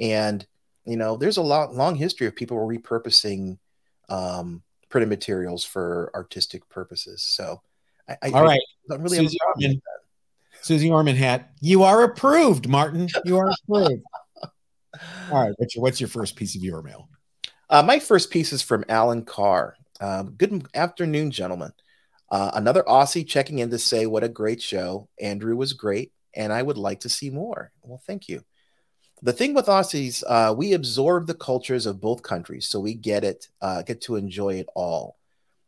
And 0.00 0.46
you 0.84 0.96
know, 0.96 1.16
there's 1.16 1.36
a 1.36 1.42
lot 1.42 1.74
long 1.74 1.96
history 1.96 2.26
of 2.26 2.34
people 2.34 2.56
repurposing 2.56 3.58
um, 4.08 4.62
printed 4.88 5.10
materials 5.10 5.64
for 5.64 6.10
artistic 6.14 6.68
purposes. 6.70 7.22
So, 7.22 7.60
I, 8.08 8.16
I 8.22 8.30
all 8.30 8.42
right, 8.42 8.60
I 8.90 8.94
really 8.96 9.18
Susie 9.18 9.38
Orman, 9.46 9.82
Susie 10.62 10.90
Orman 10.90 11.16
hat. 11.16 11.50
You 11.60 11.82
are 11.82 12.02
approved, 12.04 12.68
Martin. 12.68 13.08
You 13.24 13.38
are 13.38 13.50
approved. 13.68 14.02
all 15.30 15.44
right, 15.44 15.54
what's 15.56 15.74
your, 15.74 15.82
what's 15.82 16.00
your 16.00 16.08
first 16.08 16.36
piece 16.36 16.54
of 16.54 16.62
your 16.62 16.82
mail? 16.82 17.08
Uh, 17.70 17.82
my 17.82 17.98
first 17.98 18.30
piece 18.30 18.52
is 18.52 18.62
from 18.62 18.84
Alan 18.88 19.24
Carr. 19.24 19.76
Um, 20.00 20.30
good 20.30 20.66
afternoon, 20.74 21.30
gentlemen. 21.30 21.72
Uh, 22.30 22.50
another 22.54 22.82
Aussie 22.82 23.26
checking 23.26 23.58
in 23.58 23.70
to 23.70 23.78
say 23.78 24.06
what 24.06 24.24
a 24.24 24.28
great 24.28 24.62
show. 24.62 25.08
Andrew 25.20 25.56
was 25.56 25.72
great, 25.72 26.12
and 26.34 26.52
I 26.52 26.62
would 26.62 26.78
like 26.78 27.00
to 27.00 27.08
see 27.08 27.30
more. 27.30 27.72
Well, 27.82 28.00
thank 28.06 28.28
you. 28.28 28.42
The 29.20 29.32
thing 29.32 29.54
with 29.54 29.66
Aussies, 29.66 30.22
uh, 30.26 30.54
we 30.56 30.74
absorb 30.74 31.26
the 31.26 31.34
cultures 31.34 31.86
of 31.86 32.00
both 32.00 32.22
countries, 32.22 32.68
so 32.68 32.78
we 32.78 32.94
get 32.94 33.24
it, 33.24 33.48
uh, 33.60 33.82
get 33.82 34.00
to 34.02 34.16
enjoy 34.16 34.54
it 34.54 34.68
all. 34.76 35.16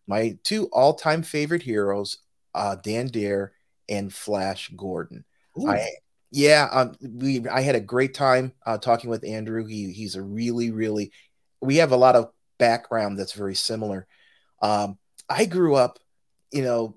My 0.06 0.38
two 0.44 0.66
all-time 0.66 1.22
favorite 1.22 1.62
heroes, 1.62 2.18
uh, 2.54 2.76
Dan 2.76 3.06
Dare 3.08 3.52
and 3.88 4.12
Flash 4.12 4.70
Gordon. 4.76 5.24
Ooh. 5.58 5.68
I 5.68 5.88
yeah, 6.32 6.68
um, 6.70 6.94
we 7.02 7.46
I 7.48 7.60
had 7.62 7.74
a 7.74 7.80
great 7.80 8.14
time 8.14 8.52
uh, 8.64 8.78
talking 8.78 9.10
with 9.10 9.24
Andrew. 9.24 9.66
He 9.66 9.92
he's 9.92 10.14
a 10.14 10.22
really 10.22 10.70
really 10.70 11.12
we 11.60 11.76
have 11.76 11.92
a 11.92 11.96
lot 11.96 12.16
of 12.16 12.30
background 12.58 13.18
that's 13.18 13.32
very 13.32 13.54
similar. 13.54 14.06
Um, 14.62 14.98
I 15.28 15.44
grew 15.46 15.74
up, 15.74 15.98
you 16.52 16.62
know, 16.62 16.96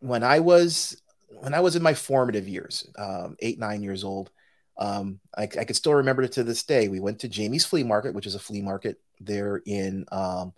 when 0.00 0.22
I 0.22 0.40
was 0.40 1.00
when 1.40 1.54
I 1.54 1.60
was 1.60 1.76
in 1.76 1.82
my 1.82 1.94
formative 1.94 2.48
years, 2.48 2.88
um, 2.98 3.36
eight 3.40 3.58
nine 3.58 3.82
years 3.82 4.02
old. 4.04 4.30
Um, 4.80 5.18
I, 5.36 5.42
I 5.42 5.64
can 5.64 5.74
still 5.74 5.94
remember 5.94 6.22
it 6.22 6.32
to 6.32 6.44
this 6.44 6.62
day. 6.62 6.86
We 6.86 7.00
went 7.00 7.18
to 7.20 7.28
Jamie's 7.28 7.64
Flea 7.64 7.82
Market, 7.82 8.14
which 8.14 8.26
is 8.26 8.36
a 8.36 8.38
flea 8.38 8.62
market 8.62 9.00
there 9.18 9.60
in 9.66 10.06
um, 10.12 10.52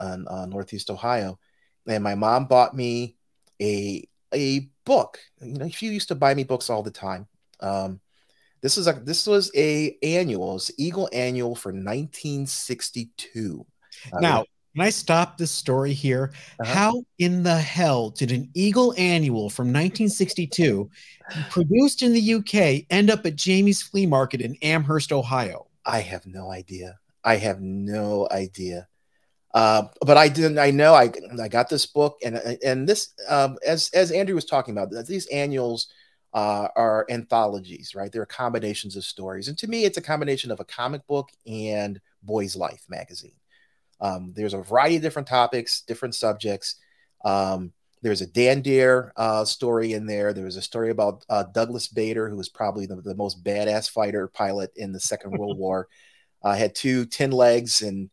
on, 0.00 0.26
uh, 0.26 0.46
Northeast 0.46 0.88
Ohio, 0.88 1.38
and 1.86 2.02
my 2.02 2.14
mom 2.14 2.46
bought 2.46 2.74
me 2.74 3.17
a 3.60 4.08
a 4.34 4.68
book. 4.84 5.18
You 5.40 5.54
know, 5.54 5.68
she 5.68 5.86
used 5.86 6.08
to 6.08 6.14
buy 6.14 6.34
me 6.34 6.44
books 6.44 6.70
all 6.70 6.82
the 6.82 6.90
time. 6.90 7.26
Um, 7.60 8.00
this 8.60 8.76
was 8.76 8.86
a 8.86 8.92
this 8.92 9.26
was 9.26 9.50
a 9.54 9.96
annual, 10.02 10.60
Eagle 10.76 11.08
Annual 11.12 11.54
for 11.54 11.70
1962. 11.70 13.66
Uh, 14.12 14.18
now, 14.20 14.44
can 14.74 14.82
I 14.84 14.90
stop 14.90 15.38
this 15.38 15.50
story 15.50 15.92
here? 15.92 16.32
Uh-huh. 16.60 16.72
How 16.72 17.02
in 17.18 17.42
the 17.42 17.56
hell 17.56 18.10
did 18.10 18.32
an 18.32 18.50
Eagle 18.54 18.94
Annual 18.96 19.50
from 19.50 19.68
1962, 19.68 20.90
produced 21.50 22.02
in 22.02 22.12
the 22.12 22.34
UK, 22.34 22.84
end 22.90 23.10
up 23.10 23.26
at 23.26 23.36
Jamie's 23.36 23.82
Flea 23.82 24.06
Market 24.06 24.40
in 24.40 24.56
Amherst, 24.62 25.12
Ohio? 25.12 25.66
I 25.84 26.00
have 26.00 26.26
no 26.26 26.50
idea. 26.50 26.98
I 27.24 27.36
have 27.36 27.60
no 27.60 28.28
idea. 28.30 28.88
Uh, 29.54 29.84
but 30.02 30.16
I 30.16 30.28
didn't. 30.28 30.58
I 30.58 30.70
know 30.70 30.94
I 30.94 31.10
I 31.40 31.48
got 31.48 31.68
this 31.68 31.86
book 31.86 32.18
and 32.22 32.36
and 32.62 32.86
this 32.86 33.14
um, 33.28 33.56
as 33.66 33.90
as 33.94 34.12
Andrew 34.12 34.34
was 34.34 34.44
talking 34.44 34.76
about 34.76 35.06
these 35.06 35.26
annuals 35.28 35.88
uh, 36.34 36.68
are 36.76 37.06
anthologies, 37.08 37.94
right? 37.94 38.12
They're 38.12 38.26
combinations 38.26 38.96
of 38.96 39.04
stories. 39.04 39.48
And 39.48 39.56
to 39.58 39.66
me, 39.66 39.84
it's 39.84 39.96
a 39.96 40.02
combination 40.02 40.50
of 40.50 40.60
a 40.60 40.64
comic 40.64 41.06
book 41.06 41.30
and 41.46 42.00
Boys 42.22 42.54
Life 42.54 42.84
magazine. 42.88 43.32
Um, 44.00 44.32
there's 44.36 44.54
a 44.54 44.62
variety 44.62 44.96
of 44.96 45.02
different 45.02 45.28
topics, 45.28 45.80
different 45.82 46.14
subjects. 46.14 46.76
Um, 47.24 47.72
there's 48.02 48.20
a 48.20 48.26
Dan 48.26 48.60
Dare 48.60 49.12
uh, 49.16 49.44
story 49.44 49.94
in 49.94 50.06
there. 50.06 50.32
There 50.32 50.44
was 50.44 50.56
a 50.56 50.62
story 50.62 50.90
about 50.90 51.24
uh, 51.28 51.44
Douglas 51.52 51.88
Bader, 51.88 52.28
who 52.28 52.36
was 52.36 52.48
probably 52.48 52.86
the, 52.86 52.96
the, 52.96 53.16
most 53.16 53.42
badass 53.42 53.90
fighter 53.90 54.28
pilot 54.28 54.70
in 54.76 54.92
the 54.92 55.00
Second 55.00 55.32
World 55.32 55.58
War. 55.58 55.88
Uh, 56.42 56.54
had 56.54 56.76
two 56.76 57.06
tin 57.06 57.32
legs 57.32 57.82
and 57.82 58.10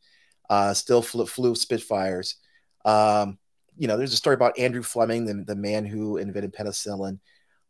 uh, 0.49 0.73
still 0.73 1.01
flew, 1.01 1.25
flew 1.25 1.55
Spitfires. 1.55 2.35
Um, 2.83 3.37
you 3.77 3.87
know, 3.87 3.97
there's 3.97 4.13
a 4.13 4.17
story 4.17 4.35
about 4.35 4.57
Andrew 4.57 4.83
Fleming, 4.83 5.25
the, 5.25 5.33
the 5.43 5.55
man 5.55 5.85
who 5.85 6.17
invented 6.17 6.53
penicillin. 6.53 7.19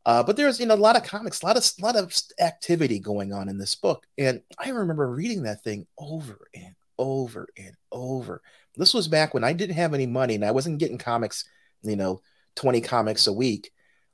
Uh, 0.06 0.22
but 0.22 0.38
there's 0.38 0.60
you 0.60 0.68
know 0.68 0.76
a 0.76 0.78
lot 0.78 0.96
of 0.96 1.04
comics, 1.04 1.42
a 1.42 1.46
lot 1.46 1.58
of 1.58 1.72
lot 1.82 1.96
of 1.96 2.14
activity 2.40 3.00
going 3.00 3.34
on 3.34 3.50
in 3.50 3.58
this 3.58 3.74
book, 3.74 4.06
and 4.20 4.42
I 4.60 4.70
remember 4.70 5.10
reading 5.10 5.44
that 5.44 5.64
thing 5.64 5.88
over 5.98 6.48
and 6.54 6.76
over 7.00 7.48
and 7.58 7.76
over. 7.92 8.42
This 8.76 8.94
was 8.94 9.08
back 9.08 9.34
when 9.34 9.44
I 9.44 9.54
didn't 9.54 9.76
have 9.76 9.94
any 9.94 10.06
money 10.06 10.36
and 10.36 10.46
I 10.46 10.52
wasn't 10.52 10.80
getting 10.80 10.98
comics, 10.98 11.46
you 11.82 11.96
know, 11.96 12.22
20 12.56 12.82
comics 12.82 13.28
a 13.28 13.34
week. 13.34 13.72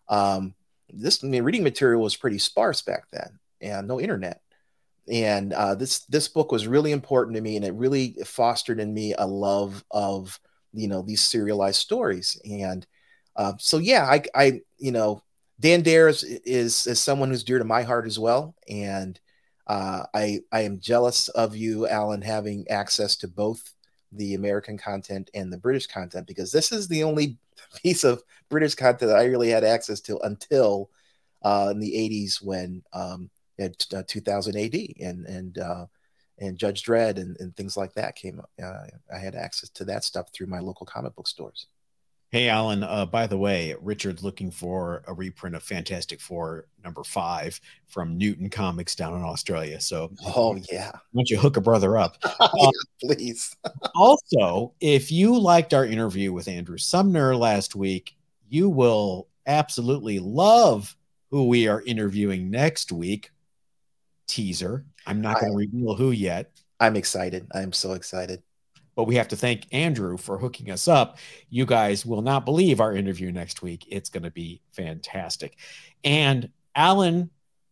Um, 0.08 0.54
this 0.90 1.24
I 1.24 1.28
mean, 1.28 1.44
reading 1.44 1.64
material 1.64 2.02
was 2.02 2.16
pretty 2.16 2.38
sparse 2.38 2.82
back 2.82 3.04
then, 3.12 3.40
and 3.60 3.88
no 3.88 4.00
internet. 4.00 4.42
And 5.10 5.54
uh, 5.54 5.76
this 5.76 6.00
this 6.06 6.28
book 6.28 6.52
was 6.52 6.68
really 6.68 6.92
important 6.92 7.36
to 7.36 7.42
me, 7.42 7.56
and 7.56 7.66
it 7.66 7.74
really 7.74 8.18
fostered 8.26 8.80
in 8.80 8.94
me 8.94 9.14
a 9.18 9.26
love 9.26 9.84
of 9.92 10.40
you 10.74 10.88
know 10.88 11.02
these 11.02 11.22
serialized 11.22 11.80
stories. 11.80 12.40
And 12.50 12.86
uh, 13.36 13.54
so 13.58 13.78
yeah, 13.78 14.06
I 14.06 14.24
I 14.36 14.62
you 14.78 14.92
know 14.92 15.24
Dan 15.60 15.82
Dare 15.82 16.08
is, 16.08 16.24
is, 16.24 16.88
is 16.88 17.00
someone 17.00 17.30
who's 17.30 17.44
dear 17.44 17.60
to 17.60 17.64
my 17.64 17.84
heart 17.84 18.08
as 18.08 18.18
well, 18.18 18.56
and 18.68 19.20
uh, 19.68 20.04
I 20.14 20.42
I 20.52 20.62
am 20.62 20.80
jealous 20.80 21.30
of 21.30 21.56
you, 21.56 21.88
Alan, 21.88 22.22
having 22.22 22.68
access 22.70 23.16
to 23.18 23.28
both 23.28 23.74
the 24.12 24.34
American 24.34 24.78
content 24.78 25.30
and 25.34 25.54
the 25.54 25.58
British 25.58 25.88
content 25.88 26.28
because 26.28 26.52
this 26.52 26.72
is 26.72 26.88
the 26.88 27.04
only 27.04 27.38
piece 27.82 28.04
of 28.04 28.24
British 28.50 28.76
content 28.76 29.10
that 29.10 29.20
I 29.20 29.26
really 29.26 29.50
had 29.50 29.64
access 29.64 30.02
to 30.02 30.20
until 30.20 30.90
uh, 31.44 31.70
in 31.72 31.80
the 31.80 31.92
80s 31.92 32.42
when 32.42 32.84
um, 32.94 33.30
at 33.60 33.86
uh, 33.94 34.04
2000 34.08 34.56
AD 34.56 34.76
and 35.00 35.26
and 35.26 35.58
uh, 35.58 35.86
and 36.40 36.58
Judge 36.58 36.84
Dredd 36.84 37.18
and, 37.18 37.38
and 37.40 37.56
things 37.56 37.78
like 37.78 37.94
that 37.94 38.16
came. 38.16 38.42
Uh, 38.62 38.84
I 39.14 39.20
had 39.20 39.36
access 39.36 39.70
to 39.70 39.86
that 39.86 40.04
stuff 40.04 40.30
through 40.34 40.48
my 40.48 40.60
local 40.60 40.86
comic 40.86 41.16
book 41.16 41.28
stores. 41.28 41.68
Hey, 42.32 42.48
Alan, 42.48 42.82
uh, 42.84 43.06
by 43.06 43.28
the 43.28 43.38
way, 43.38 43.76
Richard's 43.82 44.24
looking 44.24 44.52
for 44.52 45.04
a 45.06 45.14
reprint 45.14 45.54
of 45.54 45.64
Fantastic 45.64 46.22
Four 46.22 46.68
number 46.82 47.04
five 47.04 47.60
from 47.88 48.18
Newton 48.18 48.50
Comics 48.50 48.96
down 48.96 49.16
in 49.16 49.22
Australia. 49.22 49.82
So, 49.82 50.14
oh, 50.26 50.58
yeah. 50.72 50.92
Why 50.92 51.00
don't 51.20 51.30
you 51.30 51.38
hook 51.38 51.58
a 51.58 51.62
brother 51.62 51.98
up? 51.98 52.18
yeah, 52.40 52.70
please. 53.02 53.54
also, 53.96 54.74
if 54.80 55.12
you 55.12 55.38
liked 55.38 55.74
our 55.74 55.86
interview 55.86 56.32
with 56.32 56.48
Andrew 56.48 56.78
Sumner 56.78 57.36
last 57.36 57.76
week, 57.76 58.16
you 58.48 58.70
will 58.70 59.28
absolutely 59.46 60.20
love 60.20 60.96
who 61.32 61.50
we 61.50 61.68
are 61.68 61.82
interviewing 61.82 62.50
next 62.50 62.94
week. 62.94 63.32
Teaser. 64.32 64.86
I'm 65.06 65.22
not 65.22 65.40
going 65.40 65.52
to 65.52 65.58
reveal 65.58 65.96
who 65.96 66.12
yet. 66.12 66.52
I'm 66.80 66.96
excited. 66.96 67.48
I'm 67.54 67.74
so 67.74 67.94
excited 67.94 68.42
but 68.96 69.06
we 69.06 69.16
have 69.16 69.30
to 69.30 69.36
thank 69.36 69.68
Andrew 69.72 70.18
for 70.18 70.38
hooking 70.38 70.70
us 70.70 70.88
up. 70.88 71.18
You 71.50 71.66
guys 71.66 72.06
will 72.06 72.22
not 72.22 72.46
believe 72.46 72.80
our 72.80 72.94
interview 72.96 73.32
next 73.32 73.62
week. 73.62 73.86
It's 73.90 74.10
going 74.10 74.24
to 74.24 74.32
be 74.32 74.62
fantastic. 74.74 75.58
And 76.04 76.50
Alan 76.76 77.30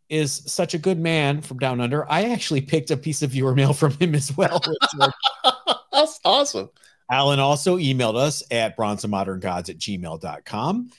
is 0.10 0.42
such 0.48 0.74
a 0.74 0.78
good 0.78 1.00
man 1.00 1.42
from 1.42 1.60
down 1.60 1.82
under. 1.82 2.10
I 2.12 2.32
actually 2.32 2.62
picked 2.62 2.90
a 2.92 2.98
piece 2.98 3.22
of 3.22 3.32
viewer 3.32 3.54
mail 3.56 3.74
from 3.74 3.92
him 3.94 4.16
as 4.16 4.36
well. 4.36 4.62
That's 5.92 6.20
awesome. 6.26 6.70
Alan 7.12 7.40
also 7.40 7.78
emailed 7.78 8.16
us 8.16 8.44
at 8.52 8.78
bronzemoderngods 8.78 9.70
at 9.70 9.78
gmail.com. 9.78 10.92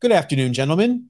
Good 0.00 0.12
afternoon, 0.12 0.54
gentlemen. 0.54 1.08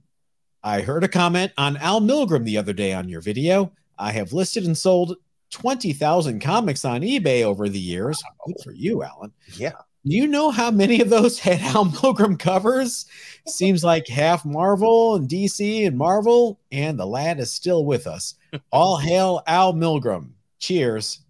I 0.63 0.81
heard 0.81 1.05
a 1.05 1.09
comment 1.09 1.53
on 1.57 1.77
Al 1.77 2.01
Milgrom 2.01 2.45
the 2.45 2.59
other 2.59 2.73
day 2.73 2.93
on 2.93 3.09
your 3.09 3.21
video. 3.21 3.73
I 3.99 4.13
have 4.13 4.33
listed 4.33 4.65
and 4.65 4.77
sold 4.77 5.17
20,000 5.51 6.41
comics 6.41 6.85
on 6.85 7.01
eBay 7.01 7.43
over 7.43 7.69
the 7.69 7.79
years. 7.79 8.23
Good 8.47 8.57
for 8.63 8.73
you, 8.73 9.03
Alan. 9.03 9.33
Yeah. 9.55 9.73
Do 10.05 10.17
you 10.17 10.27
know 10.27 10.51
how 10.51 10.71
many 10.71 11.01
of 11.01 11.11
those 11.11 11.39
had 11.41 11.61
Al 11.61 11.87
Milgrom 11.87 12.39
covers? 12.39 13.07
Seems 13.47 13.83
like 13.83 14.09
half 14.09 14.45
Marvel 14.45 15.17
and 15.17 15.29
DC 15.29 15.87
and 15.87 15.99
Marvel, 15.99 16.61
and 16.71 16.99
the 16.99 17.07
lad 17.07 17.41
is 17.41 17.53
still 17.53 17.85
with 17.85 18.07
us. 18.07 18.35
All 18.73 18.97
hail 18.97 19.43
Al 19.47 19.75
Milgrom. 19.75 20.31
Cheers. 20.61 21.21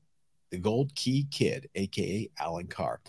The 0.50 0.58
Gold 0.58 0.94
Key 0.94 1.26
Kid, 1.30 1.68
aka 1.74 2.30
Alan 2.38 2.68
Carr. 2.68 3.00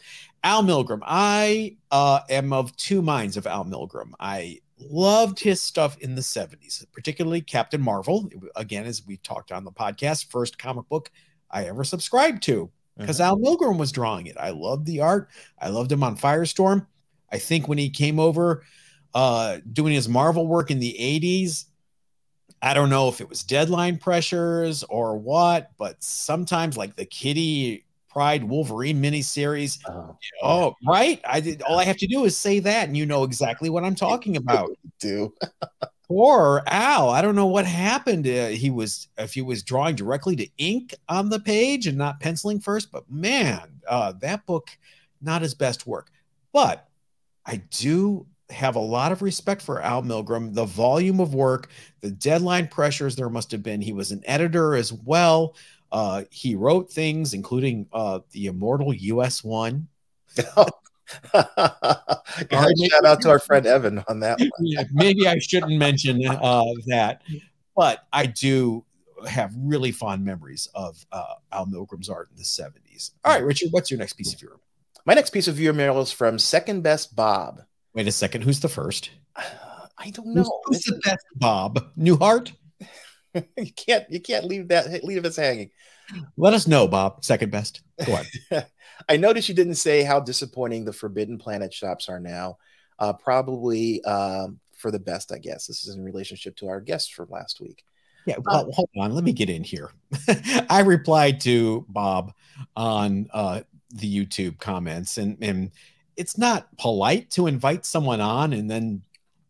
Al 0.44 0.64
Milgrom, 0.64 1.00
I 1.04 1.78
uh, 1.92 2.20
am 2.30 2.52
of 2.52 2.76
two 2.76 3.02
minds 3.02 3.38
of 3.38 3.48
Al 3.48 3.64
Milgrom. 3.64 4.12
I 4.20 4.60
loved 4.80 5.40
his 5.40 5.62
stuff 5.62 5.98
in 6.00 6.16
the 6.16 6.22
70s, 6.22 6.86
particularly 6.92 7.42
Captain 7.42 7.82
Marvel. 7.82 8.30
Again, 8.56 8.86
as 8.86 9.06
we 9.06 9.18
talked 9.18 9.52
on 9.52 9.64
the 9.64 9.72
podcast, 9.72 10.32
first 10.32 10.58
comic 10.58 10.88
book 10.90 11.12
I 11.52 11.66
ever 11.66 11.84
subscribed 11.84 12.44
to 12.44 12.70
because 12.98 13.20
mm-hmm. 13.20 13.30
Al 13.30 13.38
Milgrom 13.38 13.78
was 13.78 13.92
drawing 13.92 14.28
it. 14.28 14.38
I 14.38 14.52
loved 14.52 14.86
the 14.86 15.02
art. 15.02 15.30
I 15.60 15.70
loved 15.70 15.92
him 15.92 16.04
on 16.04 16.18
Firestorm. 16.18 16.86
I 17.32 17.38
think 17.38 17.68
when 17.68 17.78
he 17.78 17.90
came 17.90 18.20
over 18.20 18.64
uh, 19.14 19.60
doing 19.72 19.94
his 19.94 20.10
Marvel 20.10 20.48
work 20.48 20.72
in 20.72 20.80
the 20.80 20.96
80s, 21.00 21.66
I 22.62 22.74
don't 22.74 22.90
know 22.90 23.08
if 23.08 23.22
it 23.22 23.30
was 23.30 23.44
deadline 23.44 23.98
pressures 23.98 24.84
or 24.84 25.18
what, 25.18 25.72
but 25.78 26.04
sometimes 26.04 26.76
like 26.76 26.96
the 26.96 27.06
Kitty 27.06 27.86
Pryde 28.10 28.44
Wolverine 28.44 29.02
miniseries. 29.02 29.80
Oh, 29.88 30.18
oh 30.42 30.76
right. 30.88 31.22
I 31.26 31.40
did. 31.40 31.62
All 31.62 31.80
I 31.80 31.84
have 31.84 31.98
to 31.98 32.08
do 32.08 32.26
is 32.26 32.36
say 32.36 32.60
that, 32.60 32.88
and 32.88 32.98
you 32.98 33.06
know 33.06 33.24
exactly 33.24 33.70
what 33.70 33.84
I'm 33.84 33.96
talking 34.10 34.38
about. 34.38 34.70
do. 35.00 35.34
Poor 36.08 36.64
Al. 36.66 37.10
I 37.10 37.22
don't 37.22 37.36
know 37.36 37.46
what 37.46 37.66
happened. 37.66 38.28
Uh, 38.28 38.48
he 38.48 38.72
was 38.72 39.10
if 39.18 39.34
he 39.34 39.44
was 39.44 39.62
drawing 39.62 39.96
directly 39.96 40.36
to 40.38 40.48
ink 40.58 40.96
on 41.08 41.30
the 41.30 41.40
page 41.40 41.86
and 41.86 41.98
not 41.98 42.20
penciling 42.20 42.60
first, 42.60 42.92
but 42.92 43.10
man, 43.10 43.82
uh, 43.88 44.14
that 44.20 44.46
book 44.48 44.72
not 45.22 45.42
his 45.42 45.54
best 45.54 45.86
work. 45.86 46.12
But 46.52 46.88
I 47.46 47.58
do 47.70 48.26
have 48.50 48.76
a 48.76 48.80
lot 48.80 49.12
of 49.12 49.22
respect 49.22 49.62
for 49.62 49.82
Al 49.82 50.02
Milgrom, 50.02 50.54
the 50.54 50.66
volume 50.66 51.20
of 51.20 51.36
work, 51.36 51.70
the 52.02 52.12
deadline 52.12 52.68
pressures 52.68 53.16
there 53.16 53.30
must 53.30 53.52
have 53.52 53.62
been. 53.62 53.82
He 53.82 53.94
was 53.94 54.12
an 54.12 54.24
editor 54.26 54.76
as 54.76 54.92
well. 54.92 55.56
Uh, 55.92 56.24
he 56.30 56.56
wrote 56.56 56.92
things, 56.92 57.34
including 57.34 57.88
uh, 57.92 58.20
the 58.32 58.48
immortal 58.48 58.94
US 58.94 59.44
one. 59.44 59.88
shout 60.38 60.74
out 63.06 63.22
to 63.22 63.30
our 63.30 63.40
friend 63.40 63.66
Evan 63.66 64.04
on 64.08 64.20
that 64.20 64.40
one. 64.40 64.50
yeah, 64.62 64.84
maybe 64.92 65.28
I 65.28 65.40
shouldn't 65.40 65.78
mention 65.78 66.26
uh, 66.28 66.64
that, 66.88 67.22
but 67.76 68.06
I 68.14 68.28
do 68.28 68.86
have 69.28 69.54
really 69.58 69.92
fond 69.92 70.24
memories 70.24 70.68
of 70.76 71.06
uh, 71.12 71.36
Al 71.52 71.66
Milgrom's 71.66 72.10
art 72.10 72.30
in 72.32 72.38
the 72.38 72.44
70s. 72.44 73.12
All 73.26 73.34
right, 73.34 73.44
Richard, 73.44 73.70
what's 73.72 73.92
your 73.92 73.98
next 73.98 74.14
piece 74.14 74.34
of 74.34 74.40
viewer? 74.40 74.60
My 75.06 75.14
next 75.14 75.32
piece 75.32 75.48
of 75.48 75.56
viewer 75.56 75.74
mail 75.74 76.00
is 76.00 76.12
from 76.12 76.38
Second 76.38 76.84
Best 76.84 77.16
Bob. 77.16 77.62
Wait 77.94 78.08
a 78.08 78.12
second. 78.12 78.44
Who's 78.44 78.60
the 78.60 78.70
first? 78.70 79.12
I 80.02 80.12
don't 80.12 80.28
know. 80.28 80.44
Who's, 80.66 80.86
who's 80.86 80.96
the 80.96 81.02
best 81.04 81.26
Bob? 81.36 81.92
Newhart? 81.98 82.54
you 83.58 83.72
can't 83.76 84.10
you 84.10 84.20
can't 84.20 84.46
leave 84.46 84.68
that 84.70 85.04
leave 85.04 85.26
us 85.26 85.36
hanging. 85.36 85.72
Let 86.38 86.54
us 86.54 86.68
know, 86.68 86.88
Bob. 86.88 87.24
Second 87.24 87.52
best. 87.52 87.82
Go 88.06 88.16
on. 88.16 88.64
I 89.10 89.18
noticed 89.18 89.50
you 89.50 89.56
didn't 89.56 89.76
say 89.76 90.04
how 90.04 90.20
disappointing 90.20 90.86
the 90.86 90.94
Forbidden 90.94 91.38
Planet 91.38 91.74
shops 91.74 92.10
are 92.10 92.20
now. 92.20 92.58
Uh, 92.98 93.14
probably 93.14 94.04
um, 94.04 94.60
for 94.76 94.92
the 94.92 95.00
best, 95.00 95.32
I 95.32 95.38
guess. 95.38 95.68
This 95.68 95.86
is 95.86 95.96
in 95.96 96.04
relationship 96.04 96.56
to 96.58 96.68
our 96.68 96.82
guest 96.82 97.14
from 97.14 97.30
last 97.30 97.62
week. 97.62 97.84
Yeah, 98.26 98.36
well, 98.44 98.66
um, 98.66 98.72
hold 98.74 98.90
on. 98.98 99.14
Let 99.14 99.24
me 99.24 99.32
get 99.32 99.50
in 99.50 99.64
here. 99.64 99.92
I 100.70 100.82
replied 100.82 101.40
to 101.42 101.86
Bob 101.88 102.34
on 102.76 103.30
uh, 103.34 103.62
the 103.92 104.26
YouTube 104.26 104.60
comments, 104.60 105.18
and 105.18 105.38
and 105.42 105.72
it's 106.18 106.38
not 106.38 106.68
polite 106.78 107.30
to 107.32 107.48
invite 107.48 107.86
someone 107.86 108.20
on 108.20 108.52
and 108.52 108.70
then 108.70 109.02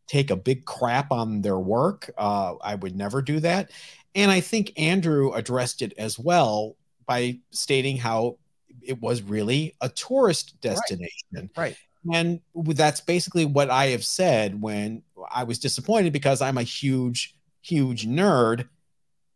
take 0.10 0.32
a 0.32 0.36
big 0.36 0.66
crap 0.66 1.12
on 1.12 1.42
their 1.42 1.60
work. 1.60 2.10
Uh, 2.18 2.56
I 2.62 2.76
would 2.76 2.96
never 2.96 3.22
do 3.22 3.40
that. 3.42 3.72
And 4.16 4.32
I 4.32 4.42
think 4.42 4.74
Andrew 4.78 5.32
addressed 5.32 5.82
it 5.82 5.94
as 5.98 6.18
well 6.18 6.76
by 7.06 7.40
stating 7.52 7.96
how 7.96 8.38
it 8.82 9.00
was 9.00 9.22
really 9.22 9.76
a 9.82 9.90
tourist 9.90 10.60
destination. 10.62 11.12
Right. 11.32 11.50
right. 11.56 11.78
And 12.12 12.42
that's 12.56 13.02
basically 13.02 13.46
what 13.46 13.70
I 13.70 13.88
have 13.88 14.04
said 14.04 14.60
when 14.60 15.04
I 15.32 15.44
was 15.44 15.60
disappointed 15.60 16.12
because 16.12 16.42
I'm 16.42 16.58
a 16.58 16.64
huge, 16.64 17.36
huge 17.62 18.08
nerd 18.08 18.68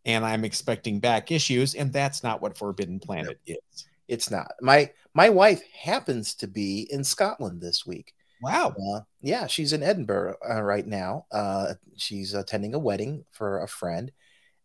and 0.06 0.26
I'm 0.26 0.44
expecting 0.44 1.00
back 1.00 1.32
issues. 1.32 1.76
And 1.76 1.94
that's 1.94 2.24
not 2.24 2.42
what 2.42 2.58
Forbidden 2.58 3.00
Planet 3.00 3.40
is. 3.46 3.86
It's 4.08 4.32
not. 4.32 4.52
My 4.62 4.90
my 5.14 5.30
wife 5.30 5.62
happens 5.72 6.34
to 6.36 6.48
be 6.48 6.88
in 6.90 7.04
Scotland 7.04 7.62
this 7.62 7.86
week. 7.86 8.14
Wow. 8.44 8.76
Uh, 8.94 9.02
yeah, 9.22 9.48
she's 9.48 9.72
in 9.72 9.84
Edinburgh 9.84 10.36
uh, 10.48 10.62
right 10.62 10.86
now. 10.86 11.28
Uh, 11.32 11.76
she's 11.96 12.34
attending 12.34 12.74
a 12.74 12.80
wedding 12.80 13.24
for 13.32 13.64
a 13.64 13.68
friend, 13.70 14.12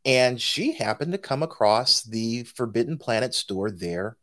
and 0.04 0.40
she 0.40 0.72
happened 0.72 1.12
to 1.12 1.18
come 1.18 1.44
across 1.44 2.02
the 2.02 2.42
Forbidden 2.42 2.98
Planet 2.98 3.34
store 3.34 3.70
there 3.70 4.16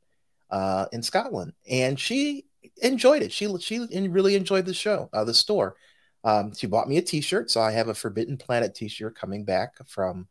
uh, 0.52 0.88
in 0.92 1.02
Scotland, 1.02 1.54
and 1.70 1.98
she 1.98 2.46
enjoyed 2.82 3.22
it. 3.22 3.32
She 3.32 3.48
she 3.60 3.80
really 4.10 4.36
enjoyed 4.36 4.66
the 4.66 4.74
show, 4.74 5.10
uh, 5.14 5.24
the 5.24 5.34
store. 5.34 5.78
Um, 6.26 6.54
she 6.54 6.68
bought 6.68 6.90
me 6.90 6.98
a 6.98 7.02
T-shirt, 7.02 7.50
so 7.50 7.62
I 7.62 7.72
have 7.72 7.88
a 7.88 7.94
Forbidden 7.94 8.36
Planet 8.36 8.76
T-shirt 8.76 9.16
coming 9.16 9.46
back 9.46 9.76
from 9.88 10.28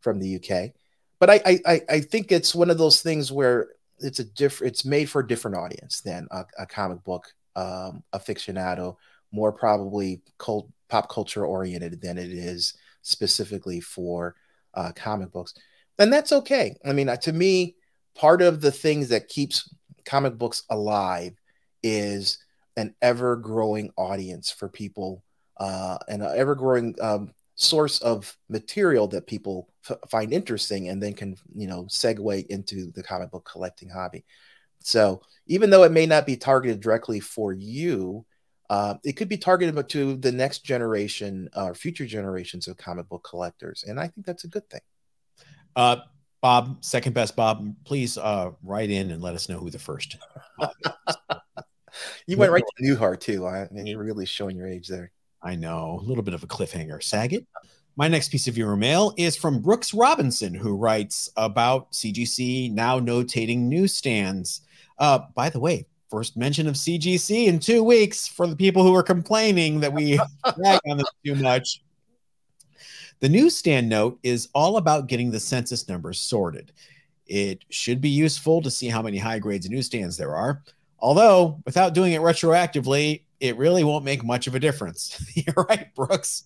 from 0.00 0.18
the 0.18 0.36
UK. 0.36 0.72
But 1.18 1.28
I 1.28 1.60
I 1.66 1.80
I 1.90 2.00
think 2.00 2.32
it's 2.32 2.54
one 2.54 2.70
of 2.70 2.78
those 2.78 3.02
things 3.02 3.30
where 3.30 3.68
it's 3.98 4.18
a 4.18 4.24
different 4.24 4.72
it's 4.72 4.86
made 4.86 5.10
for 5.10 5.20
a 5.20 5.26
different 5.26 5.58
audience 5.58 6.00
than 6.00 6.26
a, 6.30 6.46
a 6.58 6.64
comic 6.66 7.04
book 7.04 7.34
um, 7.56 8.02
aficionado, 8.14 8.96
more 9.32 9.52
probably 9.52 10.22
cult, 10.38 10.70
pop 10.88 11.08
culture 11.08 11.44
oriented 11.44 12.00
than 12.00 12.18
it 12.18 12.30
is 12.30 12.74
specifically 13.02 13.80
for 13.80 14.34
uh, 14.74 14.92
comic 14.94 15.30
books, 15.32 15.54
and 15.98 16.12
that's 16.12 16.32
okay. 16.32 16.76
I 16.84 16.92
mean, 16.92 17.08
uh, 17.08 17.16
to 17.16 17.32
me, 17.32 17.76
part 18.14 18.42
of 18.42 18.60
the 18.60 18.72
things 18.72 19.08
that 19.08 19.28
keeps 19.28 19.72
comic 20.04 20.36
books 20.36 20.64
alive 20.70 21.34
is 21.82 22.38
an 22.76 22.94
ever 23.02 23.36
growing 23.36 23.90
audience 23.96 24.50
for 24.50 24.68
people 24.68 25.22
uh, 25.58 25.98
and 26.08 26.22
an 26.22 26.32
ever 26.36 26.54
growing 26.54 26.94
um, 27.00 27.32
source 27.54 28.00
of 28.00 28.36
material 28.48 29.06
that 29.08 29.26
people 29.26 29.68
f- 29.88 29.98
find 30.08 30.32
interesting 30.32 30.88
and 30.88 31.02
then 31.02 31.12
can 31.12 31.36
you 31.54 31.66
know 31.66 31.84
segue 31.84 32.46
into 32.46 32.90
the 32.92 33.02
comic 33.02 33.30
book 33.30 33.48
collecting 33.50 33.88
hobby 33.88 34.24
so 34.86 35.20
even 35.46 35.70
though 35.70 35.82
it 35.82 35.92
may 35.92 36.06
not 36.06 36.26
be 36.26 36.36
targeted 36.36 36.80
directly 36.80 37.20
for 37.20 37.52
you 37.52 38.24
uh, 38.70 38.94
it 39.04 39.12
could 39.14 39.28
be 39.28 39.36
targeted 39.36 39.88
to 39.88 40.16
the 40.16 40.32
next 40.32 40.64
generation 40.64 41.48
or 41.54 41.70
uh, 41.70 41.74
future 41.74 42.06
generations 42.06 42.68
of 42.68 42.76
comic 42.76 43.08
book 43.08 43.26
collectors 43.28 43.84
and 43.86 43.98
i 43.98 44.06
think 44.06 44.26
that's 44.26 44.44
a 44.44 44.48
good 44.48 44.68
thing 44.70 44.80
uh, 45.76 45.96
bob 46.40 46.82
second 46.84 47.12
best 47.12 47.36
bob 47.36 47.74
please 47.84 48.18
uh, 48.18 48.50
write 48.62 48.90
in 48.90 49.10
and 49.10 49.22
let 49.22 49.34
us 49.34 49.48
know 49.48 49.58
who 49.58 49.70
the 49.70 49.78
first 49.78 50.16
you 52.26 52.36
went 52.36 52.52
right 52.52 52.64
to 52.76 52.84
newhart 52.84 53.20
too 53.20 53.46
I, 53.46 53.68
and 53.70 53.88
you're 53.88 54.02
really 54.02 54.26
showing 54.26 54.56
your 54.56 54.68
age 54.68 54.88
there 54.88 55.12
I 55.42 55.56
know, 55.56 55.98
a 56.00 56.04
little 56.04 56.22
bit 56.22 56.34
of 56.34 56.42
a 56.42 56.46
cliffhanger. 56.46 57.02
Saget. 57.02 57.46
My 57.96 58.08
next 58.08 58.30
piece 58.30 58.48
of 58.48 58.54
viewer 58.54 58.76
mail 58.76 59.12
is 59.18 59.36
from 59.36 59.60
Brooks 59.60 59.92
Robinson, 59.92 60.54
who 60.54 60.76
writes 60.76 61.28
about 61.36 61.92
CGC 61.92 62.72
now 62.72 62.98
notating 63.00 63.62
newsstands. 63.62 64.62
Uh, 65.02 65.18
by 65.34 65.50
the 65.50 65.58
way, 65.58 65.84
first 66.08 66.36
mention 66.36 66.68
of 66.68 66.76
CGC 66.76 67.46
in 67.46 67.58
two 67.58 67.82
weeks 67.82 68.28
for 68.28 68.46
the 68.46 68.54
people 68.54 68.84
who 68.84 68.94
are 68.94 69.02
complaining 69.02 69.80
that 69.80 69.92
we 69.92 70.12
drag 70.56 70.78
on 70.88 70.98
this 70.98 71.10
too 71.26 71.34
much. 71.34 71.82
The 73.18 73.28
newsstand 73.28 73.88
note 73.88 74.20
is 74.22 74.48
all 74.54 74.76
about 74.76 75.08
getting 75.08 75.32
the 75.32 75.40
census 75.40 75.88
numbers 75.88 76.20
sorted. 76.20 76.70
It 77.26 77.64
should 77.68 78.00
be 78.00 78.10
useful 78.10 78.62
to 78.62 78.70
see 78.70 78.86
how 78.86 79.02
many 79.02 79.18
high 79.18 79.40
grades 79.40 79.68
newsstands 79.68 80.16
there 80.16 80.36
are. 80.36 80.62
Although, 81.00 81.60
without 81.66 81.94
doing 81.94 82.12
it 82.12 82.20
retroactively, 82.20 83.22
it 83.40 83.56
really 83.56 83.82
won't 83.82 84.04
make 84.04 84.22
much 84.22 84.46
of 84.46 84.54
a 84.54 84.60
difference. 84.60 85.20
You're 85.34 85.66
right, 85.68 85.92
Brooks. 85.96 86.44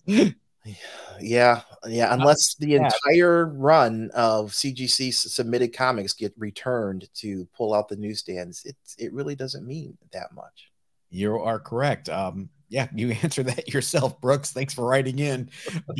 Yeah, 1.21 1.61
yeah. 1.87 2.13
Unless 2.13 2.55
the 2.55 2.75
entire 2.75 3.45
run 3.45 4.09
of 4.13 4.51
CGC 4.51 5.13
submitted 5.13 5.73
comics 5.73 6.13
get 6.13 6.33
returned 6.37 7.07
to 7.15 7.47
pull 7.55 7.73
out 7.73 7.87
the 7.87 7.95
newsstands, 7.95 8.65
it 8.65 8.75
it 8.97 9.13
really 9.13 9.35
doesn't 9.35 9.65
mean 9.65 9.97
that 10.11 10.33
much. 10.33 10.71
You 11.09 11.37
are 11.39 11.59
correct. 11.59 12.09
Um, 12.09 12.49
yeah, 12.69 12.87
you 12.93 13.11
answer 13.23 13.43
that 13.43 13.73
yourself, 13.73 14.19
Brooks. 14.21 14.51
Thanks 14.51 14.73
for 14.73 14.85
writing 14.85 15.19
in. 15.19 15.49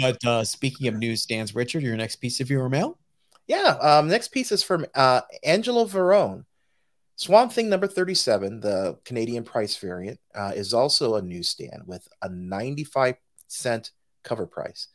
But 0.01 0.23
uh, 0.25 0.43
speaking 0.43 0.87
of 0.87 0.95
newsstands, 0.95 1.55
Richard, 1.55 1.83
your 1.83 1.97
next 1.97 2.17
piece 2.17 2.39
of 2.39 2.49
your 2.49 2.69
mail. 2.69 2.97
Yeah, 3.47 3.77
um, 3.81 4.09
next 4.09 4.29
piece 4.29 4.51
is 4.51 4.61
from 4.61 4.85
uh, 4.93 5.21
Angelo 5.43 5.85
Verone. 5.85 6.43
Swamp 7.15 7.51
Thing 7.51 7.69
number 7.69 7.87
37, 7.87 8.59
the 8.59 8.99
Canadian 9.03 9.43
price 9.43 9.75
variant, 9.77 10.19
uh, 10.35 10.51
is 10.53 10.73
also 10.73 11.15
a 11.15 11.21
newsstand 11.21 11.83
with 11.87 12.07
a 12.21 12.29
95 12.29 13.15
cent 13.47 13.91
cover 14.23 14.45
price 14.45 14.89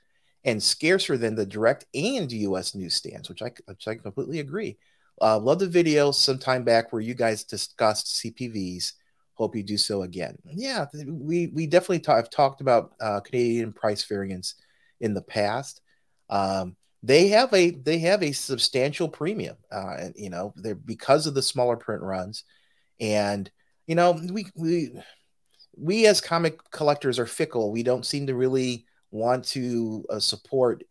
and 0.45 0.63
scarcer 0.63 1.17
than 1.17 1.35
the 1.35 1.47
direct 1.47 1.87
and 1.95 2.31
US 2.33 2.75
newsstands, 2.75 3.29
which 3.29 3.43
I, 3.43 3.53
which 3.67 3.87
I 3.87 3.95
completely 3.95 4.41
agree. 4.41 4.77
Uh, 5.21 5.39
love 5.39 5.59
the 5.59 5.69
video 5.69 6.11
some 6.11 6.39
time 6.39 6.65
back 6.65 6.93
where 6.93 7.03
you 7.03 7.15
guys 7.15 7.45
discussed 7.45 8.23
CPVs. 8.23 8.93
Hope 9.35 9.55
you 9.57 9.63
do 9.63 9.77
so 9.77 10.03
again. 10.03 10.37
Yeah, 10.45 10.87
we, 11.07 11.49
we 11.49 11.67
definitely 11.67 12.03
have 12.07 12.31
talked 12.31 12.61
about 12.61 12.93
uh, 13.01 13.21
Canadian 13.21 13.73
price 13.73 14.05
variants 14.05 14.57
in 15.01 15.15
the 15.15 15.23
past. 15.23 15.81
Um, 16.29 16.77
they 17.03 17.29
have 17.29 17.53
a 17.53 17.71
they 17.71 17.99
have 17.99 18.23
a 18.23 18.33
substantial 18.33 19.09
premium 19.09 19.57
uh, 19.73 19.97
and 19.99 20.15
you 20.17 20.31
know 20.31 20.53
they're 20.57 20.75
because 20.75 21.27
of 21.27 21.35
the 21.35 21.43
smaller 21.43 21.77
print 21.77 22.03
runs 22.03 22.45
and 23.01 23.51
you 23.87 23.95
know 23.95 24.13
we 24.31 24.47
we 24.55 24.93
we 25.77 26.07
as 26.07 26.21
comic 26.21 26.59
collectors 26.71 27.19
are 27.19 27.27
fickle 27.27 27.73
we 27.73 27.83
don't 27.83 28.07
seem 28.07 28.29
to 28.29 28.35
really 28.35 28.87
want 29.13 29.45
to 29.45 30.05
uh, 30.11 30.19
support 30.19 30.83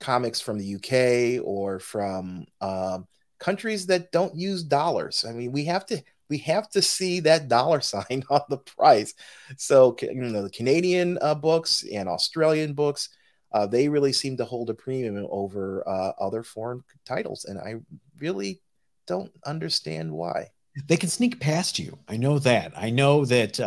comics 0.00 0.40
from 0.40 0.58
the 0.58 0.74
uk 0.74 1.44
or 1.46 1.78
from 1.78 2.44
uh, 2.60 2.98
countries 3.38 3.86
that 3.86 4.10
don't 4.10 4.34
use 4.34 4.62
dollars 4.64 5.24
i 5.28 5.32
mean 5.32 5.52
we 5.52 5.64
have 5.64 5.86
to 5.86 6.02
we 6.28 6.38
have 6.38 6.68
to 6.68 6.82
see 6.82 7.20
that 7.20 7.48
dollar 7.48 7.80
sign 7.94 8.24
on 8.30 8.40
the 8.48 8.58
price 8.58 9.14
so 9.56 9.96
you 10.02 10.14
know 10.14 10.42
the 10.42 10.50
canadian 10.50 11.18
uh, 11.22 11.34
books 11.34 11.84
and 11.92 12.08
australian 12.08 12.74
books 12.74 13.10
uh, 13.52 13.66
they 13.66 13.88
really 13.88 14.12
seem 14.12 14.36
to 14.36 14.44
hold 14.44 14.70
a 14.70 14.74
premium 14.74 15.26
over 15.30 15.86
uh, 15.88 16.12
other 16.20 16.42
foreign 16.42 16.82
titles, 17.04 17.46
and 17.46 17.58
I 17.58 17.76
really 18.20 18.60
don't 19.06 19.32
understand 19.46 20.12
why. 20.12 20.48
They 20.86 20.96
can 20.96 21.08
sneak 21.08 21.40
past 21.40 21.78
you. 21.78 21.98
I 22.08 22.16
know 22.18 22.38
that. 22.40 22.72
I 22.76 22.90
know 22.90 23.24
that 23.24 23.58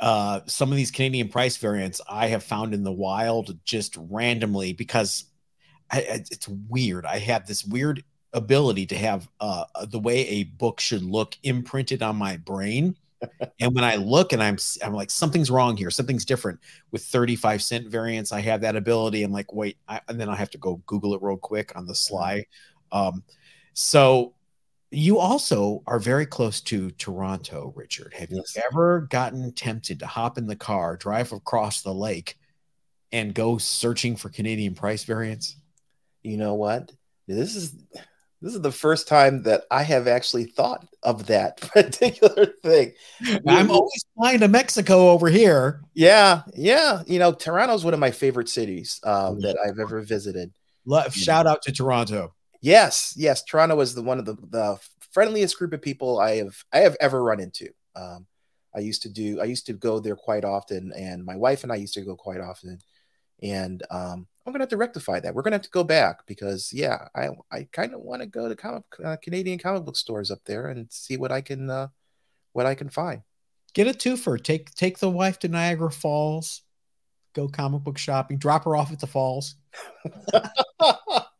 uh, 0.00 0.40
some 0.46 0.70
of 0.70 0.76
these 0.76 0.90
Canadian 0.90 1.28
price 1.28 1.56
variants 1.56 2.00
I 2.08 2.28
have 2.28 2.44
found 2.44 2.74
in 2.74 2.84
the 2.84 2.92
wild 2.92 3.58
just 3.64 3.96
randomly 4.10 4.72
because 4.72 5.24
I, 5.90 6.00
it's 6.30 6.48
weird. 6.48 7.06
I 7.06 7.18
have 7.18 7.46
this 7.46 7.64
weird 7.64 8.04
ability 8.32 8.86
to 8.86 8.96
have 8.96 9.28
uh, 9.40 9.64
the 9.86 9.98
way 9.98 10.28
a 10.28 10.44
book 10.44 10.80
should 10.80 11.02
look 11.02 11.36
imprinted 11.42 12.02
on 12.02 12.16
my 12.16 12.36
brain. 12.36 12.96
and 13.60 13.74
when 13.74 13.84
I 13.84 13.96
look 13.96 14.34
and 14.34 14.42
I'm 14.42 14.58
I'm 14.84 14.92
like 14.92 15.10
something's 15.10 15.50
wrong 15.50 15.76
here, 15.76 15.90
something's 15.90 16.26
different 16.26 16.60
with 16.90 17.02
35 17.02 17.62
cent 17.62 17.88
variants. 17.88 18.32
I 18.32 18.40
have 18.40 18.60
that 18.60 18.76
ability. 18.76 19.22
I'm 19.22 19.32
like, 19.32 19.54
wait, 19.54 19.78
I, 19.88 20.00
and 20.08 20.20
then 20.20 20.28
I 20.28 20.36
have 20.36 20.50
to 20.50 20.58
go 20.58 20.82
Google 20.86 21.14
it 21.14 21.22
real 21.22 21.38
quick 21.38 21.72
on 21.74 21.86
the 21.86 21.94
sly. 21.94 22.44
Um, 22.92 23.24
so 23.72 24.34
you 24.90 25.18
also 25.18 25.82
are 25.86 25.98
very 25.98 26.26
close 26.26 26.60
to 26.62 26.90
Toronto, 26.92 27.72
Richard. 27.74 28.14
Have 28.14 28.30
yes. 28.30 28.54
you 28.54 28.62
ever 28.70 29.02
gotten 29.10 29.52
tempted 29.52 29.98
to 30.00 30.06
hop 30.06 30.38
in 30.38 30.46
the 30.46 30.56
car, 30.56 30.96
drive 30.96 31.32
across 31.32 31.82
the 31.82 31.92
lake, 31.92 32.38
and 33.12 33.34
go 33.34 33.58
searching 33.58 34.16
for 34.16 34.28
Canadian 34.28 34.74
price 34.74 35.04
variants? 35.04 35.56
You 36.22 36.36
know 36.36 36.54
what? 36.54 36.92
This 37.26 37.56
is 37.56 37.74
this 38.42 38.54
is 38.54 38.60
the 38.60 38.70
first 38.70 39.08
time 39.08 39.42
that 39.42 39.64
I 39.70 39.82
have 39.82 40.06
actually 40.06 40.44
thought 40.44 40.86
of 41.02 41.26
that 41.26 41.56
particular 41.60 42.54
thing. 42.62 42.92
I'm 43.46 43.70
always 43.70 44.04
flying 44.14 44.40
to 44.40 44.48
Mexico 44.48 45.10
over 45.10 45.28
here. 45.28 45.82
Yeah, 45.94 46.42
yeah. 46.54 47.02
You 47.06 47.18
know, 47.18 47.32
Toronto's 47.32 47.84
one 47.84 47.94
of 47.94 48.00
my 48.00 48.12
favorite 48.12 48.48
cities 48.48 49.00
um, 49.02 49.40
that 49.40 49.56
I've 49.64 49.80
ever 49.80 50.00
visited. 50.02 50.52
Love, 50.84 51.12
shout 51.12 51.48
out 51.48 51.62
to 51.62 51.72
Toronto. 51.72 52.35
Yes, 52.60 53.14
yes. 53.16 53.42
Toronto 53.42 53.80
is 53.80 53.94
the 53.94 54.02
one 54.02 54.18
of 54.18 54.24
the, 54.24 54.34
the 54.34 54.78
friendliest 55.12 55.58
group 55.58 55.72
of 55.72 55.82
people 55.82 56.18
I 56.18 56.36
have 56.36 56.56
I 56.72 56.78
have 56.78 56.96
ever 57.00 57.22
run 57.22 57.40
into. 57.40 57.68
Um, 57.94 58.26
I 58.74 58.80
used 58.80 59.02
to 59.02 59.08
do 59.08 59.40
I 59.40 59.44
used 59.44 59.66
to 59.66 59.72
go 59.72 59.98
there 60.00 60.16
quite 60.16 60.44
often, 60.44 60.92
and 60.96 61.24
my 61.24 61.36
wife 61.36 61.62
and 61.62 61.72
I 61.72 61.76
used 61.76 61.94
to 61.94 62.02
go 62.02 62.16
quite 62.16 62.40
often. 62.40 62.78
And 63.42 63.82
um, 63.90 64.26
I'm 64.44 64.52
gonna 64.52 64.62
have 64.62 64.70
to 64.70 64.76
rectify 64.76 65.20
that. 65.20 65.34
We're 65.34 65.42
gonna 65.42 65.56
have 65.56 65.62
to 65.62 65.70
go 65.70 65.84
back 65.84 66.26
because 66.26 66.72
yeah, 66.72 67.08
I 67.14 67.30
I 67.50 67.68
kind 67.72 67.94
of 67.94 68.00
want 68.00 68.22
to 68.22 68.26
go 68.26 68.48
to 68.48 68.56
comic, 68.56 68.84
uh, 69.04 69.16
Canadian 69.22 69.58
comic 69.58 69.84
book 69.84 69.96
stores 69.96 70.30
up 70.30 70.40
there 70.44 70.68
and 70.68 70.86
see 70.90 71.16
what 71.16 71.32
I 71.32 71.40
can 71.40 71.70
uh, 71.70 71.88
what 72.52 72.66
I 72.66 72.74
can 72.74 72.90
find. 72.90 73.22
Get 73.74 73.86
a 73.88 73.90
twofer. 73.90 74.42
Take 74.42 74.74
take 74.74 74.98
the 74.98 75.10
wife 75.10 75.38
to 75.40 75.48
Niagara 75.48 75.90
Falls. 75.90 76.62
Go 77.34 77.48
comic 77.48 77.82
book 77.82 77.98
shopping. 77.98 78.38
Drop 78.38 78.64
her 78.64 78.76
off 78.76 78.92
at 78.92 79.00
the 79.00 79.06
falls. 79.06 79.56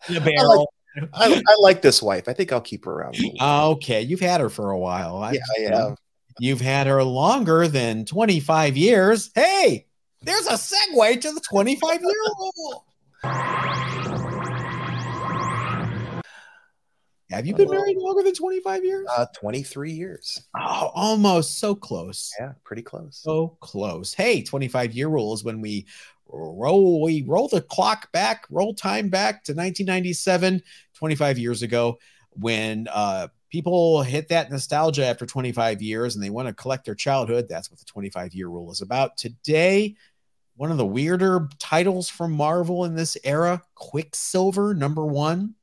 in 0.08 0.16
a 0.16 0.20
barrel. 0.20 0.72
I, 1.12 1.42
I, 1.46 1.56
like 1.60 1.82
this 1.82 2.02
wife. 2.02 2.28
I 2.28 2.32
think 2.32 2.52
I'll 2.52 2.60
keep 2.60 2.84
her 2.84 2.92
around. 2.92 3.16
Okay, 3.40 4.02
you've 4.02 4.20
had 4.20 4.40
her 4.40 4.48
for 4.48 4.70
a 4.70 4.78
while. 4.78 5.30
Yeah, 5.32 5.40
I 5.58 5.74
have. 5.74 5.98
You've 6.38 6.60
had 6.60 6.86
her 6.86 7.02
longer 7.02 7.66
than 7.68 8.04
25 8.04 8.76
years. 8.76 9.30
Hey, 9.34 9.86
there's 10.22 10.46
a 10.46 10.52
segue 10.52 11.20
to 11.22 11.32
the 11.32 11.40
25 11.40 12.00
year 12.02 12.10
rule. 12.38 12.84
Have 17.30 17.44
you 17.44 17.54
been 17.54 17.70
married 17.70 17.96
longer 17.96 18.22
than 18.22 18.34
25 18.34 18.84
years? 18.84 19.06
Uh, 19.16 19.26
23 19.34 19.92
years. 19.92 20.44
Oh, 20.56 20.92
almost 20.94 21.58
so 21.58 21.74
close. 21.74 22.32
Yeah, 22.38 22.52
pretty 22.64 22.82
close. 22.82 23.18
So 23.20 23.56
close. 23.60 24.14
Hey, 24.14 24.42
25 24.42 24.94
year 24.94 25.08
rule 25.08 25.34
is 25.34 25.42
when 25.42 25.60
we 25.60 25.86
roll 26.28 27.02
we 27.02 27.22
roll 27.26 27.48
the 27.48 27.60
clock 27.60 28.10
back 28.12 28.46
roll 28.50 28.74
time 28.74 29.08
back 29.08 29.44
to 29.44 29.52
1997 29.52 30.62
25 30.94 31.38
years 31.38 31.62
ago 31.62 31.98
when 32.32 32.86
uh, 32.92 33.28
people 33.50 34.02
hit 34.02 34.28
that 34.28 34.50
nostalgia 34.50 35.06
after 35.06 35.26
25 35.26 35.80
years 35.80 36.14
and 36.14 36.22
they 36.22 36.30
want 36.30 36.48
to 36.48 36.54
collect 36.54 36.84
their 36.84 36.94
childhood. 36.94 37.46
That's 37.48 37.70
what 37.70 37.78
the 37.78 37.84
25 37.86 38.34
year 38.34 38.48
rule 38.48 38.70
is 38.70 38.82
about. 38.82 39.16
Today 39.16 39.96
one 40.56 40.70
of 40.70 40.78
the 40.78 40.86
weirder 40.86 41.48
titles 41.58 42.08
from 42.08 42.32
marvel 42.32 42.84
in 42.86 42.94
this 42.94 43.16
era 43.24 43.62
quicksilver 43.74 44.74
number 44.74 45.04
one. 45.04 45.54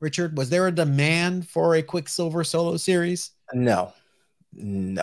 Richard 0.00 0.36
was 0.36 0.50
there 0.50 0.66
a 0.66 0.72
demand 0.72 1.48
for 1.48 1.74
a 1.74 1.82
quicksilver 1.82 2.44
solo 2.44 2.76
series? 2.76 3.32
No. 3.52 3.92
No 4.52 5.02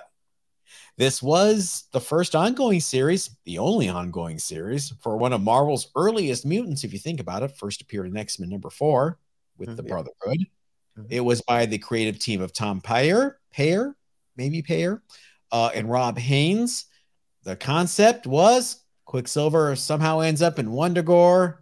this 0.97 1.23
was 1.23 1.87
the 1.91 1.99
first 1.99 2.35
ongoing 2.35 2.79
series, 2.79 3.31
the 3.45 3.57
only 3.57 3.89
ongoing 3.89 4.37
series 4.37 4.93
for 5.01 5.17
one 5.17 5.33
of 5.33 5.41
Marvel's 5.41 5.89
earliest 5.95 6.45
mutants, 6.45 6.83
if 6.83 6.93
you 6.93 6.99
think 6.99 7.19
about 7.19 7.41
it. 7.41 7.57
First 7.57 7.81
appeared 7.81 8.07
in 8.07 8.17
X 8.17 8.39
Men 8.39 8.49
number 8.49 8.69
four 8.69 9.17
with 9.57 9.69
mm-hmm. 9.69 9.77
the 9.77 9.83
Brotherhood. 9.83 10.39
Mm-hmm. 10.97 11.07
It 11.09 11.21
was 11.21 11.41
by 11.41 11.65
the 11.65 11.79
creative 11.79 12.19
team 12.19 12.41
of 12.41 12.53
Tom 12.53 12.79
Peyer, 12.79 13.39
Peyer, 13.51 13.95
maybe 14.37 14.61
Peyer, 14.61 15.01
uh, 15.51 15.71
and 15.73 15.89
Rob 15.89 16.19
Haynes. 16.19 16.85
The 17.43 17.55
concept 17.55 18.27
was 18.27 18.83
Quicksilver 19.05 19.75
somehow 19.75 20.19
ends 20.19 20.41
up 20.41 20.59
in 20.59 20.67
Wundagore 20.67 21.57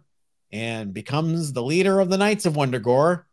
and 0.52 0.92
becomes 0.92 1.52
the 1.52 1.62
leader 1.62 2.00
of 2.00 2.10
the 2.10 2.18
Knights 2.18 2.44
of 2.44 2.54
Wundagore. 2.54 3.24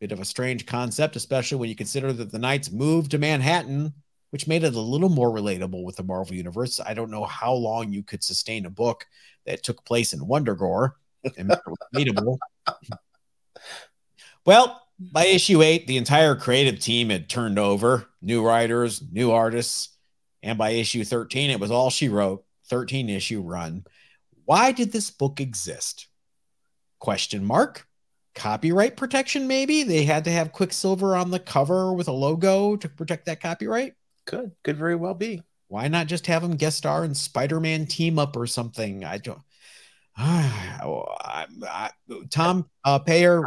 Bit 0.00 0.12
of 0.12 0.20
a 0.20 0.24
strange 0.24 0.64
concept, 0.64 1.16
especially 1.16 1.58
when 1.58 1.68
you 1.68 1.76
consider 1.76 2.12
that 2.14 2.32
the 2.32 2.38
Knights 2.38 2.70
moved 2.70 3.10
to 3.10 3.18
Manhattan 3.18 3.92
which 4.30 4.46
made 4.46 4.64
it 4.64 4.74
a 4.74 4.80
little 4.80 5.08
more 5.08 5.30
relatable 5.30 5.84
with 5.84 5.96
the 5.96 6.02
Marvel 6.02 6.34
Universe. 6.34 6.80
I 6.80 6.94
don't 6.94 7.10
know 7.10 7.24
how 7.24 7.52
long 7.52 7.92
you 7.92 8.02
could 8.02 8.22
sustain 8.22 8.66
a 8.66 8.70
book 8.70 9.06
that 9.46 9.62
took 9.62 9.84
place 9.84 10.12
in 10.12 10.20
Wundagore 10.20 10.92
and 11.36 11.50
relatable. 11.94 12.38
well, 14.44 14.82
by 14.98 15.26
issue 15.26 15.62
eight, 15.62 15.86
the 15.86 15.96
entire 15.96 16.34
creative 16.34 16.80
team 16.80 17.10
had 17.10 17.28
turned 17.28 17.58
over, 17.58 18.08
new 18.20 18.44
writers, 18.44 19.02
new 19.10 19.30
artists. 19.30 19.96
And 20.42 20.58
by 20.58 20.70
issue 20.70 21.04
13, 21.04 21.50
it 21.50 21.60
was 21.60 21.70
all 21.70 21.90
she 21.90 22.08
wrote, 22.08 22.44
13 22.68 23.08
issue 23.08 23.40
run. 23.40 23.84
Why 24.44 24.72
did 24.72 24.92
this 24.92 25.10
book 25.10 25.40
exist? 25.40 26.08
Question 26.98 27.44
mark. 27.44 27.86
Copyright 28.34 28.96
protection, 28.96 29.48
maybe? 29.48 29.82
They 29.82 30.04
had 30.04 30.24
to 30.24 30.30
have 30.30 30.52
Quicksilver 30.52 31.16
on 31.16 31.30
the 31.30 31.40
cover 31.40 31.92
with 31.92 32.08
a 32.08 32.12
logo 32.12 32.76
to 32.76 32.88
protect 32.88 33.26
that 33.26 33.40
copyright? 33.40 33.94
Could 34.28 34.52
could 34.62 34.76
very 34.76 34.94
well 34.94 35.14
be. 35.14 35.42
Why 35.68 35.88
not 35.88 36.06
just 36.06 36.26
have 36.26 36.44
him 36.44 36.56
guest 36.56 36.76
star 36.76 37.02
in 37.02 37.14
Spider-Man 37.14 37.86
team 37.86 38.18
up 38.18 38.36
or 38.36 38.46
something? 38.46 39.02
I 39.02 39.16
don't. 39.16 39.40
I, 40.16 41.46
I, 41.66 41.90
Tom 42.28 42.68
uh, 42.84 42.98
Peyer, 42.98 43.42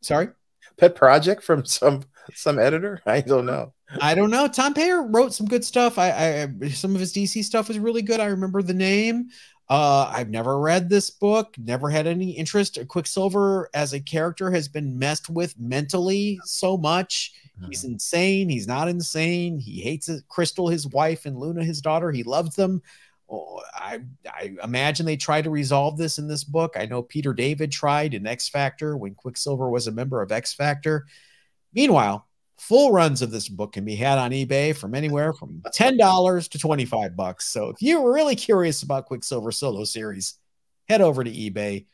sorry, 0.00 0.30
pet 0.76 0.96
project 0.96 1.44
from 1.44 1.64
some 1.64 2.02
some 2.34 2.58
editor. 2.58 3.00
I 3.06 3.20
don't 3.20 3.46
know. 3.46 3.72
I 4.00 4.16
don't 4.16 4.30
know. 4.30 4.48
Tom 4.48 4.74
Peyer 4.74 5.06
wrote 5.06 5.34
some 5.34 5.46
good 5.46 5.64
stuff. 5.64 5.98
I, 5.98 6.48
I 6.62 6.68
some 6.70 6.94
of 6.96 7.00
his 7.00 7.12
DC 7.12 7.44
stuff 7.44 7.68
was 7.68 7.78
really 7.78 8.02
good. 8.02 8.18
I 8.18 8.26
remember 8.26 8.62
the 8.62 8.74
name. 8.74 9.28
Uh, 9.70 10.10
I've 10.12 10.30
never 10.30 10.58
read 10.58 10.88
this 10.88 11.10
book, 11.10 11.54
never 11.56 11.88
had 11.88 12.08
any 12.08 12.32
interest. 12.32 12.76
Quicksilver 12.88 13.70
as 13.72 13.92
a 13.92 14.00
character 14.00 14.50
has 14.50 14.66
been 14.66 14.98
messed 14.98 15.30
with 15.30 15.56
mentally 15.60 16.40
so 16.44 16.76
much. 16.76 17.32
He's 17.68 17.84
mm-hmm. 17.84 17.92
insane. 17.92 18.48
He's 18.48 18.66
not 18.66 18.88
insane. 18.88 19.60
He 19.60 19.80
hates 19.80 20.10
Crystal, 20.28 20.66
his 20.66 20.88
wife, 20.88 21.24
and 21.24 21.38
Luna, 21.38 21.62
his 21.62 21.80
daughter. 21.80 22.10
He 22.10 22.24
loves 22.24 22.56
them. 22.56 22.82
Oh, 23.30 23.62
I, 23.72 24.00
I 24.26 24.56
imagine 24.64 25.06
they 25.06 25.16
try 25.16 25.40
to 25.40 25.50
resolve 25.50 25.96
this 25.96 26.18
in 26.18 26.26
this 26.26 26.42
book. 26.42 26.74
I 26.76 26.86
know 26.86 27.02
Peter 27.02 27.32
David 27.32 27.70
tried 27.70 28.12
in 28.12 28.26
X 28.26 28.48
Factor 28.48 28.96
when 28.96 29.14
Quicksilver 29.14 29.70
was 29.70 29.86
a 29.86 29.92
member 29.92 30.20
of 30.20 30.32
X 30.32 30.52
Factor. 30.52 31.06
Meanwhile, 31.72 32.26
Full 32.60 32.92
runs 32.92 33.22
of 33.22 33.30
this 33.30 33.48
book 33.48 33.72
can 33.72 33.84
be 33.84 33.96
had 33.96 34.18
on 34.18 34.32
eBay 34.32 34.76
from 34.76 34.94
anywhere 34.94 35.32
from 35.32 35.62
$10 35.66 36.48
to 36.50 36.58
25 36.58 37.16
bucks. 37.16 37.46
So 37.46 37.70
if 37.70 37.80
you're 37.80 38.12
really 38.12 38.36
curious 38.36 38.82
about 38.82 39.06
Quicksilver 39.06 39.50
Solo 39.50 39.84
Series, 39.84 40.34
head 40.86 41.00
over 41.00 41.24
to 41.24 41.30
eBay, 41.30 41.86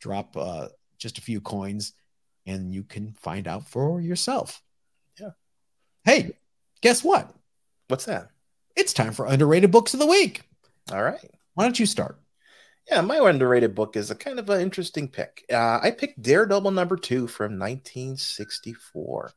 drop 0.00 0.36
uh, 0.36 0.68
just 0.98 1.18
a 1.18 1.22
few 1.22 1.40
coins, 1.40 1.94
and 2.46 2.72
you 2.72 2.84
can 2.84 3.12
find 3.14 3.48
out 3.48 3.66
for 3.66 4.00
yourself. 4.00 4.62
Yeah. 5.20 5.30
Hey, 6.04 6.38
guess 6.80 7.02
what? 7.02 7.34
What's 7.88 8.04
that? 8.04 8.28
It's 8.76 8.92
time 8.92 9.12
for 9.12 9.26
underrated 9.26 9.72
books 9.72 9.94
of 9.94 10.00
the 10.00 10.06
week. 10.06 10.42
All 10.92 11.02
right. 11.02 11.30
Why 11.54 11.64
don't 11.64 11.78
you 11.78 11.86
start? 11.86 12.20
Yeah, 12.88 13.00
my 13.00 13.16
underrated 13.16 13.74
book 13.74 13.96
is 13.96 14.10
a 14.10 14.14
kind 14.14 14.38
of 14.38 14.48
an 14.48 14.60
interesting 14.60 15.08
pick. 15.08 15.44
Uh, 15.52 15.80
I 15.82 15.90
picked 15.90 16.22
Daredevil 16.22 16.70
number 16.70 16.96
two 16.96 17.26
from 17.26 17.58
1964. 17.58 19.32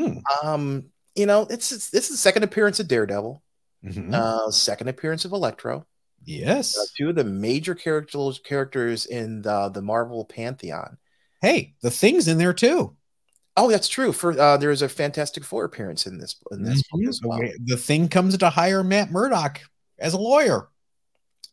Hmm. 0.00 0.46
Um, 0.46 0.84
you 1.14 1.26
know, 1.26 1.46
it's, 1.50 1.72
it's 1.72 1.90
this 1.90 2.04
is 2.04 2.10
the 2.10 2.16
second 2.16 2.44
appearance 2.44 2.80
of 2.80 2.88
Daredevil, 2.88 3.42
mm-hmm. 3.84 4.14
uh, 4.14 4.50
second 4.50 4.88
appearance 4.88 5.24
of 5.24 5.32
Electro. 5.32 5.86
Yes, 6.24 6.78
uh, 6.78 6.84
two 6.96 7.10
of 7.10 7.16
the 7.16 7.24
major 7.24 7.74
characters 7.74 8.40
characters 8.44 9.06
in 9.06 9.42
the 9.42 9.68
the 9.68 9.82
Marvel 9.82 10.24
pantheon. 10.24 10.98
Hey, 11.40 11.74
the 11.82 11.90
thing's 11.90 12.28
in 12.28 12.38
there 12.38 12.52
too. 12.52 12.96
Oh, 13.56 13.70
that's 13.70 13.88
true. 13.88 14.12
For 14.12 14.38
uh, 14.38 14.56
there's 14.56 14.82
a 14.82 14.88
Fantastic 14.88 15.44
Four 15.44 15.64
appearance 15.64 16.06
in 16.06 16.18
this 16.18 16.36
in 16.50 16.62
this 16.62 16.82
mm-hmm. 16.82 17.00
book 17.00 17.08
as 17.08 17.20
well. 17.22 17.40
The 17.64 17.76
thing 17.76 18.08
comes 18.08 18.36
to 18.36 18.50
hire 18.50 18.84
Matt 18.84 19.10
Murdock 19.10 19.60
as 19.98 20.14
a 20.14 20.18
lawyer. 20.18 20.68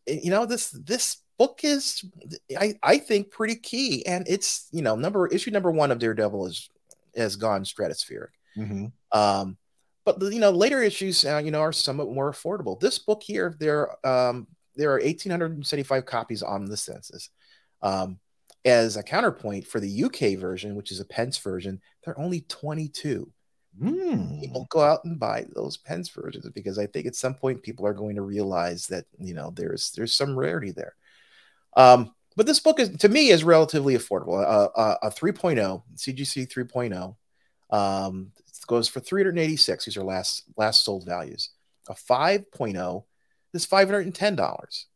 you 0.06 0.30
know 0.30 0.46
this 0.46 0.70
this 0.70 1.18
book 1.38 1.60
is 1.64 2.04
I, 2.58 2.76
I 2.82 2.98
think 2.98 3.32
pretty 3.32 3.56
key 3.56 4.06
and 4.06 4.26
it's 4.28 4.68
you 4.72 4.82
know 4.82 4.96
number 4.96 5.28
issue 5.28 5.52
number 5.52 5.72
one 5.72 5.92
of 5.92 6.00
daredevil 6.00 6.48
is 6.48 6.70
has 7.16 7.36
gone 7.36 7.64
stratospheric 7.64 8.30
mm-hmm. 8.58 8.86
um 9.18 9.58
but 10.06 10.22
you 10.22 10.40
know 10.40 10.52
later 10.52 10.82
issues 10.82 11.24
uh, 11.26 11.42
you 11.44 11.52
know 11.52 11.62
are 11.62 11.74
somewhat 11.74 12.12
more 12.12 12.32
affordable 12.32 12.80
this 12.80 13.00
book 13.00 13.22
here 13.24 13.56
there 13.60 13.90
um 14.06 14.48
there 14.76 14.90
are 14.90 15.00
1875 15.00 16.06
copies 16.06 16.44
on 16.44 16.66
the 16.66 16.78
census 16.78 17.30
um 17.82 18.20
as 18.66 18.98
a 18.98 19.04
counterpoint 19.04 19.66
for 19.66 19.80
the 19.80 20.04
uk 20.04 20.40
version 20.40 20.76
which 20.76 20.92
is 20.92 21.00
a 21.00 21.06
pence 21.06 21.38
version 21.38 21.80
there 22.04 22.14
are 22.14 22.20
only 22.20 22.42
22 22.42 23.32
Mm. 23.82 24.42
People 24.42 24.68
go 24.70 24.82
out 24.82 25.06
and 25.06 25.20
buy 25.20 25.46
those 25.54 25.78
Pence 25.78 26.10
versions 26.10 26.50
because 26.50 26.80
I 26.80 26.88
think 26.88 27.06
at 27.06 27.16
some 27.16 27.36
point 27.36 27.62
people 27.62 27.86
are 27.86 27.94
going 27.94 28.16
to 28.16 28.22
realize 28.24 28.88
that 28.88 29.06
you 29.20 29.34
know 29.34 29.52
there's 29.56 29.92
there's 29.92 30.14
some 30.14 30.38
rarity 30.38 30.72
there. 30.72 30.96
Um, 31.76 32.14
but 32.36 32.46
this 32.46 32.60
book 32.60 32.80
is 32.80 32.90
to 32.98 33.10
me 33.10 33.30
is 33.30 33.44
relatively 33.44 33.96
affordable. 33.96 34.42
Uh, 34.42 34.70
uh, 34.76 34.98
a 35.04 35.10
3.0 35.10 35.84
CGC 35.96 36.48
3.0 36.52 37.16
um, 37.76 38.32
goes 38.68 38.88
for 38.88 39.00
386. 39.00 39.86
These 39.86 39.98
are 39.98 40.04
last 40.04 40.44
last 40.58 40.84
sold 40.84 41.06
values. 41.06 41.50
A 41.90 41.94
5.0 41.94 43.04
is 43.54 43.66
510 43.66 44.36
dollars. 44.36 44.88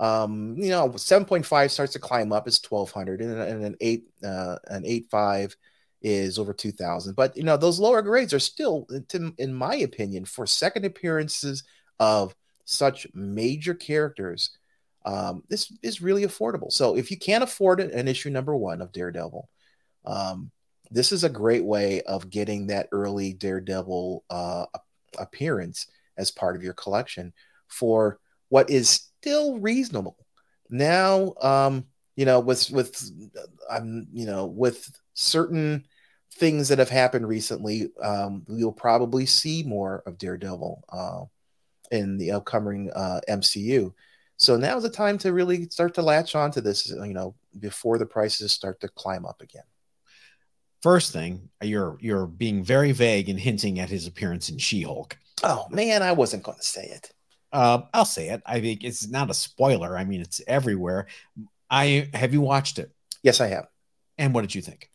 Um, 0.00 0.56
you 0.56 0.70
know, 0.70 0.88
7.5 0.88 1.70
starts 1.70 1.92
to 1.92 1.98
climb 1.98 2.32
up 2.32 2.48
is 2.48 2.60
1200 2.68 3.20
and, 3.20 3.40
and 3.40 3.64
an 3.64 3.76
8 3.80 4.04
uh, 4.24 4.56
an 4.68 4.82
8.5 4.84 5.54
is 6.02 6.38
over 6.38 6.52
2000 6.52 7.14
but 7.14 7.36
you 7.36 7.44
know 7.44 7.56
those 7.56 7.78
lower 7.78 8.02
grades 8.02 8.34
are 8.34 8.40
still 8.40 8.88
in 9.38 9.54
my 9.54 9.76
opinion 9.76 10.24
for 10.24 10.46
second 10.46 10.84
appearances 10.84 11.62
of 12.00 12.34
such 12.64 13.06
major 13.14 13.72
characters 13.72 14.50
um, 15.04 15.44
this 15.48 15.72
is 15.82 16.02
really 16.02 16.24
affordable 16.24 16.72
so 16.72 16.96
if 16.96 17.10
you 17.10 17.16
can't 17.16 17.44
afford 17.44 17.78
it 17.78 17.92
an 17.92 18.08
issue 18.08 18.30
number 18.30 18.56
one 18.56 18.80
of 18.80 18.90
daredevil 18.90 19.48
um, 20.04 20.50
this 20.92 21.12
is 21.12 21.24
a 21.24 21.28
great 21.28 21.64
way 21.64 22.02
of 22.02 22.30
getting 22.30 22.66
that 22.66 22.88
early 22.92 23.32
daredevil 23.32 24.24
uh, 24.30 24.66
appearance 25.18 25.86
as 26.16 26.30
part 26.30 26.56
of 26.56 26.62
your 26.62 26.74
collection 26.74 27.32
for 27.68 28.18
what 28.48 28.70
is 28.70 28.90
still 28.90 29.58
reasonable 29.58 30.16
now 30.70 31.32
um, 31.40 31.84
you 32.16 32.24
know 32.24 32.40
with 32.40 32.70
with 32.70 33.10
i'm 33.70 34.06
you 34.12 34.26
know 34.26 34.46
with 34.46 34.90
certain 35.14 35.84
things 36.34 36.68
that 36.68 36.78
have 36.78 36.88
happened 36.88 37.28
recently, 37.28 37.90
um, 38.02 38.44
we'll 38.48 38.72
probably 38.72 39.26
see 39.26 39.62
more 39.62 40.02
of 40.06 40.18
Daredevil 40.18 40.84
uh, 40.88 41.24
in 41.90 42.16
the 42.16 42.32
upcoming 42.32 42.90
uh, 42.94 43.20
MCU. 43.28 43.92
So 44.38 44.56
now 44.56 44.76
is 44.76 44.82
the 44.82 44.90
time 44.90 45.18
to 45.18 45.32
really 45.32 45.68
start 45.68 45.94
to 45.94 46.02
latch 46.02 46.34
onto 46.34 46.60
this, 46.60 46.88
you 46.88 47.14
know, 47.14 47.34
before 47.60 47.98
the 47.98 48.06
prices 48.06 48.52
start 48.52 48.80
to 48.80 48.88
climb 48.88 49.26
up 49.26 49.40
again. 49.42 49.62
First 50.82 51.12
thing, 51.12 51.48
you're 51.62 51.96
you're 52.00 52.26
being 52.26 52.64
very 52.64 52.92
vague 52.92 53.28
and 53.28 53.38
hinting 53.38 53.78
at 53.78 53.88
his 53.88 54.06
appearance 54.06 54.48
in 54.48 54.58
She-Hulk. 54.58 55.16
Oh 55.44 55.66
man, 55.70 56.02
I 56.02 56.12
wasn't 56.12 56.42
going 56.42 56.58
to 56.58 56.64
say 56.64 56.84
it. 56.86 57.12
Uh, 57.52 57.82
I'll 57.94 58.04
say 58.04 58.30
it. 58.30 58.42
I 58.46 58.60
think 58.60 58.82
it's 58.82 59.08
not 59.08 59.30
a 59.30 59.34
spoiler. 59.34 59.96
I 59.96 60.04
mean, 60.04 60.20
it's 60.20 60.40
everywhere. 60.46 61.06
I 61.70 62.08
have 62.14 62.32
you 62.32 62.40
watched 62.40 62.78
it? 62.78 62.90
Yes, 63.22 63.40
I 63.40 63.46
have. 63.48 63.66
And 64.18 64.34
what 64.34 64.40
did 64.42 64.54
you 64.54 64.62
think? 64.62 64.90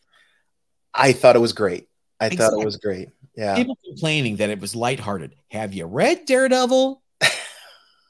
I 0.92 1.12
thought 1.12 1.36
it 1.36 1.40
was 1.40 1.52
great. 1.52 1.88
I 2.20 2.26
exactly. 2.26 2.56
thought 2.56 2.62
it 2.62 2.66
was 2.66 2.76
great. 2.76 3.08
Yeah. 3.36 3.54
People 3.54 3.78
complaining 3.84 4.36
that 4.36 4.50
it 4.50 4.60
was 4.60 4.74
lighthearted. 4.74 5.36
Have 5.50 5.72
you 5.72 5.86
read 5.86 6.26
Daredevil? 6.26 7.00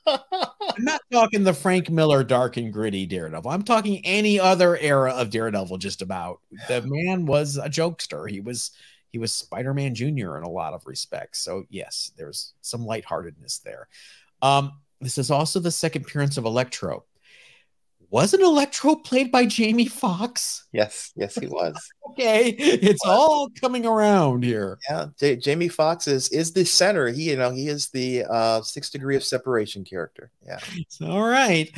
I'm 0.09 0.85
not 0.85 1.01
talking 1.13 1.45
the 1.45 1.55
Frank 1.55 1.91
Miller 1.91 2.25
dark 2.25 2.57
and 2.57 2.73
gritty 2.73 3.07
Daredevil. 3.07 3.51
I'm 3.51 3.63
talking 3.63 4.01
any 4.05 4.41
other 4.41 4.77
era 4.77 5.13
of 5.13 5.31
Daredevil 5.31 5.79
just 5.79 6.03
about. 6.03 6.41
The 6.69 6.83
man 6.87 7.27
was 7.27 7.57
a 7.57 7.69
jokester. 7.69 8.29
He 8.31 8.41
was 8.41 8.73
he 9.11 9.19
was 9.19 9.35
Spider-Man 9.35 9.95
Jr. 9.95 10.37
in 10.37 10.43
a 10.43 10.51
lot 10.51 10.75
of 10.75 10.87
respects. 10.87 11.41
So 11.41 11.65
yes, 11.71 12.13
there's 12.17 12.53
some 12.61 12.85
lightheartedness 12.85 13.59
there. 13.59 13.89
Um, 14.43 14.73
this 15.01 15.19
is 15.19 15.31
also 15.31 15.61
the 15.61 15.71
second 15.71 16.03
appearance 16.03 16.37
of 16.37 16.45
Electro 16.45 17.05
wasn't 18.11 18.43
Electro 18.43 18.95
played 18.95 19.31
by 19.31 19.45
Jamie 19.45 19.87
Foxx? 19.87 20.67
Yes, 20.73 21.13
yes, 21.15 21.35
he 21.35 21.47
was. 21.47 21.77
okay, 22.11 22.49
it's 22.49 23.05
all 23.05 23.49
coming 23.61 23.85
around 23.85 24.45
here. 24.45 24.79
Yeah, 24.89 25.07
J- 25.19 25.37
Jamie 25.37 25.69
Foxx 25.69 26.07
is 26.09 26.29
is 26.31 26.53
the 26.53 26.65
center. 26.65 27.09
He, 27.09 27.31
you 27.31 27.37
know, 27.37 27.51
he 27.51 27.69
is 27.69 27.89
the 27.91 28.25
uh, 28.25 28.63
six 28.63 28.89
degree 28.91 29.17
of 29.17 29.25
separation 29.25 29.85
character. 29.85 30.31
Yeah. 30.47 30.59
all 31.07 31.29
right. 31.29 31.71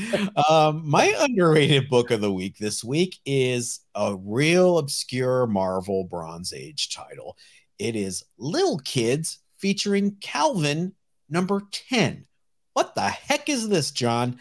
um, 0.48 0.88
my 0.88 1.14
underrated 1.18 1.88
book 1.88 2.10
of 2.10 2.20
the 2.20 2.32
week 2.32 2.58
this 2.58 2.84
week 2.84 3.18
is 3.26 3.80
a 3.94 4.16
real 4.16 4.78
obscure 4.78 5.46
Marvel 5.46 6.04
Bronze 6.04 6.52
Age 6.52 6.94
title. 6.94 7.36
It 7.78 7.96
is 7.96 8.24
Little 8.38 8.78
Kids 8.78 9.38
featuring 9.58 10.16
Calvin 10.20 10.92
number 11.28 11.62
10. 11.72 12.26
What 12.74 12.94
the 12.94 13.02
heck 13.02 13.48
is 13.48 13.68
this, 13.68 13.90
John? 13.90 14.38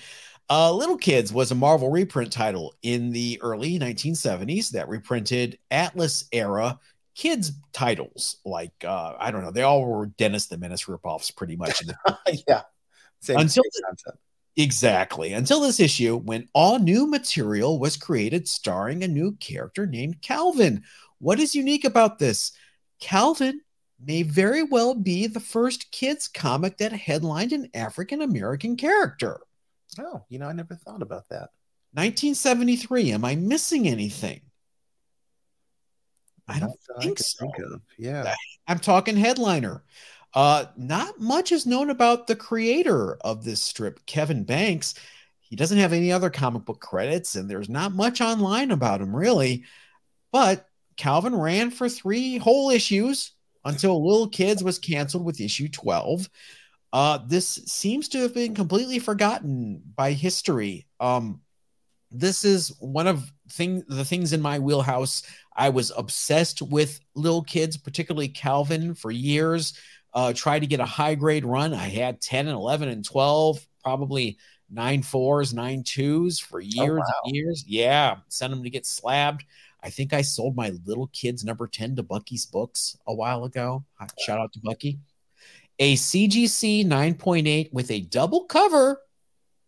Uh, 0.50 0.74
Little 0.74 0.98
Kids 0.98 1.32
was 1.32 1.52
a 1.52 1.56
Marvel 1.56 1.92
reprint 1.92 2.32
title 2.32 2.74
in 2.82 3.12
the 3.12 3.40
early 3.42 3.78
1970s 3.78 4.72
that 4.72 4.90
reprinted 4.90 5.60
Atlas 5.70 6.26
era 6.32 6.80
kids 7.14 7.52
titles. 7.72 8.38
Like 8.46 8.74
uh, 8.84 9.16
I 9.20 9.30
don't 9.30 9.44
know, 9.44 9.52
they 9.52 9.62
all 9.62 9.86
were 9.86 10.08
Dennis 10.08 10.48
the 10.48 10.58
Menace 10.58 10.86
ripoffs, 10.86 11.36
pretty 11.36 11.56
much. 11.56 11.84
yeah, 12.48 12.64
same, 13.20 13.38
until 13.38 13.64
same 13.64 13.84
concept. 13.86 14.18
Exactly. 14.58 15.34
Until 15.34 15.62
this 15.62 15.80
issue, 15.80 16.18
when 16.18 16.50
all 16.54 16.80
new 16.80 17.08
material 17.08 17.80
was 17.80 17.96
created 17.96 18.48
starring 18.48 19.04
a 19.04 19.08
new 19.08 19.34
character 19.34 19.86
named 19.86 20.22
Calvin. 20.22 20.84
What 21.20 21.40
is 21.40 21.54
unique 21.54 21.86
about 21.86 22.18
this? 22.18 22.54
Calvin 23.00 23.62
may 24.02 24.24
very 24.24 24.64
well 24.64 24.96
be 24.96 25.28
the 25.28 25.40
first 25.40 25.92
kids 25.92 26.28
comic 26.28 26.78
that 26.78 26.94
headlined 26.94 27.54
an 27.54 27.70
African 27.74 28.22
American 28.22 28.78
character. 28.78 29.42
Oh, 29.98 30.24
you 30.30 30.40
know, 30.40 30.48
I 30.48 30.54
never 30.54 30.76
thought 30.76 31.02
about 31.02 31.30
that. 31.30 31.50
1973. 31.94 33.14
Am 33.14 33.26
I 33.26 33.36
missing 33.36 33.88
anything? 33.88 34.42
I 36.48 36.60
don't 36.60 36.74
think 37.02 37.20
so. 37.20 37.40
Think 37.40 37.60
of. 37.60 37.82
Yeah. 37.98 38.34
I'm 38.68 38.80
talking 38.80 39.16
headliner. 39.16 39.84
Uh, 40.34 40.66
not 40.78 41.20
much 41.20 41.52
is 41.52 41.66
known 41.66 41.90
about 41.90 42.28
the 42.28 42.36
creator 42.36 43.16
of 43.22 43.44
this 43.44 43.62
strip, 43.62 44.06
Kevin 44.06 44.44
Banks. 44.44 44.94
He 45.40 45.56
doesn't 45.56 45.80
have 45.80 45.94
any 45.94 46.12
other 46.12 46.30
comic 46.30 46.66
book 46.66 46.80
credits, 46.80 47.36
and 47.36 47.50
there's 47.50 47.70
not 47.70 47.92
much 47.92 48.22
online 48.22 48.70
about 48.70 49.02
him, 49.02 49.16
really. 49.16 49.64
But 50.32 50.68
Calvin 50.98 51.36
ran 51.36 51.72
for 51.72 51.90
three 51.90 52.38
whole 52.38 52.70
issues 52.70 53.32
until 53.66 54.06
Little 54.06 54.30
Kids 54.30 54.64
was 54.64 54.78
canceled 54.78 55.26
with 55.26 55.42
issue 55.42 55.68
12. 55.68 56.30
Uh, 56.92 57.20
this 57.28 57.48
seems 57.66 58.08
to 58.10 58.20
have 58.20 58.34
been 58.34 58.56
completely 58.56 59.00
forgotten 59.00 59.82
by 59.96 60.12
history. 60.12 60.88
Um, 61.00 61.42
this 62.12 62.44
is 62.44 62.74
one 62.80 63.06
of 63.06 63.32
thing 63.52 63.84
the 63.88 64.06
things 64.06 64.34
in 64.34 64.42
my 64.42 64.58
wheelhouse. 64.58 65.24
I 65.56 65.70
was 65.70 65.92
obsessed 65.96 66.62
with 66.62 67.00
little 67.16 67.44
kids, 67.44 67.78
particularly 67.78 68.30
Calvin, 68.30 68.96
for 68.96 69.12
years. 69.12 69.78
Uh, 70.14 70.34
tried 70.34 70.60
to 70.60 70.68
get 70.68 70.80
a 70.80 70.86
high 70.86 71.14
grade 71.14 71.46
run. 71.46 71.74
I 71.74 71.88
had 71.88 72.20
10 72.20 72.48
and 72.48 72.56
11 72.56 72.90
and 72.90 73.06
12, 73.06 73.68
probably 73.84 74.40
nine 74.72 75.04
fours, 75.04 75.54
nine 75.54 75.84
twos 75.84 76.40
for 76.40 76.60
years 76.60 76.80
oh, 76.82 76.96
wow. 76.96 77.14
and 77.26 77.36
years. 77.36 77.64
Yeah, 77.68 78.18
sent 78.28 78.52
them 78.52 78.64
to 78.64 78.72
get 78.72 78.88
slabbed. 78.88 79.44
I 79.84 79.92
think 79.92 80.12
I 80.12 80.24
sold 80.24 80.56
my 80.56 80.72
little 80.86 81.08
kids 81.14 81.46
number 81.46 81.68
10 81.68 81.96
to 81.98 82.04
Bucky's 82.04 82.48
Books 82.48 82.98
a 83.08 83.14
while 83.14 83.44
ago. 83.44 83.86
Shout 84.20 84.40
out 84.40 84.52
to 84.54 84.60
Bucky 84.64 84.98
a 85.80 85.96
CGC 85.96 86.86
9.8 86.86 87.74
with 87.74 87.90
a 87.90 88.02
double 88.02 88.46
cover 88.46 89.02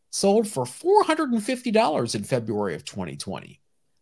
sold 0.10 0.48
for 0.48 0.66
$450 0.66 2.16
in 2.16 2.24
February 2.24 2.76
of 2.76 2.84
2020. 2.84 3.62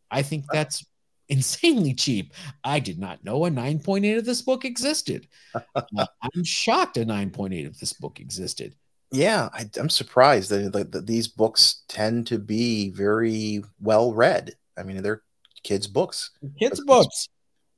I 0.09 0.21
think 0.23 0.45
that's 0.51 0.85
insanely 1.29 1.93
cheap. 1.93 2.33
I 2.63 2.79
did 2.79 2.97
not 2.97 3.23
know 3.23 3.45
a 3.45 3.51
9.8 3.51 4.17
of 4.17 4.25
this 4.25 4.41
book 4.41 4.65
existed. 4.65 5.27
uh, 5.55 6.05
I'm 6.21 6.43
shocked 6.43 6.97
a 6.97 7.05
9.8 7.05 7.67
of 7.67 7.79
this 7.79 7.93
book 7.93 8.19
existed. 8.19 8.75
Yeah, 9.11 9.49
I, 9.53 9.69
am 9.77 9.89
surprised 9.89 10.49
that, 10.51 10.73
that, 10.73 10.91
that, 10.91 11.07
these 11.07 11.27
books 11.27 11.83
tend 11.87 12.27
to 12.27 12.37
be 12.37 12.91
very 12.91 13.63
well 13.79 14.13
read. 14.13 14.55
I 14.77 14.83
mean, 14.83 15.01
they're 15.01 15.23
kids' 15.63 15.87
books. 15.87 16.31
Kids' 16.59 16.83
books. 16.85 17.27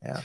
Yeah. 0.03 0.21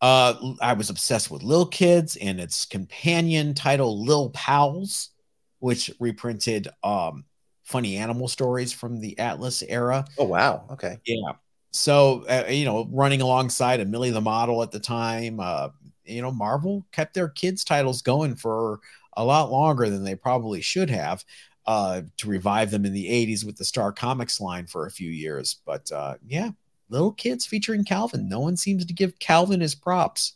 Uh, 0.00 0.54
I 0.60 0.74
was 0.74 0.90
obsessed 0.90 1.30
with 1.30 1.42
Lil 1.42 1.66
Kids 1.66 2.16
and 2.16 2.38
its 2.40 2.64
companion 2.66 3.54
title, 3.54 4.04
Lil 4.04 4.30
Pals, 4.30 5.10
which 5.58 5.90
reprinted 5.98 6.68
um, 6.84 7.24
funny 7.64 7.96
animal 7.96 8.28
stories 8.28 8.72
from 8.72 9.00
the 9.00 9.18
Atlas 9.18 9.62
era. 9.62 10.04
Oh, 10.16 10.24
wow. 10.26 10.64
Okay. 10.70 10.98
Yeah. 11.06 11.32
So, 11.72 12.24
uh, 12.28 12.46
you 12.48 12.64
know, 12.64 12.88
running 12.90 13.20
alongside 13.22 13.80
a 13.80 13.84
Millie 13.84 14.10
the 14.10 14.20
Model 14.20 14.62
at 14.62 14.70
the 14.70 14.80
time, 14.80 15.40
uh, 15.40 15.70
you 16.04 16.22
know, 16.22 16.30
Marvel 16.32 16.86
kept 16.92 17.14
their 17.14 17.28
kids' 17.28 17.64
titles 17.64 18.02
going 18.02 18.36
for 18.36 18.80
a 19.14 19.24
lot 19.24 19.50
longer 19.50 19.90
than 19.90 20.04
they 20.04 20.14
probably 20.14 20.60
should 20.60 20.90
have. 20.90 21.24
uh, 21.66 22.02
to 22.16 22.28
revive 22.28 22.70
them 22.70 22.86
in 22.86 22.94
the 22.94 23.10
80s 23.10 23.44
with 23.44 23.56
the 23.56 23.64
Star 23.64 23.92
Comics 23.92 24.40
line 24.40 24.66
for 24.66 24.86
a 24.86 24.90
few 24.90 25.10
years. 25.10 25.60
But 25.66 25.90
uh, 25.92 26.14
yeah, 26.26 26.50
little 26.88 27.12
kids 27.12 27.46
featuring 27.46 27.84
Calvin. 27.84 28.28
No 28.28 28.40
one 28.40 28.56
seems 28.56 28.84
to 28.86 28.92
give 28.92 29.18
Calvin 29.18 29.60
his 29.60 29.74
props. 29.74 30.34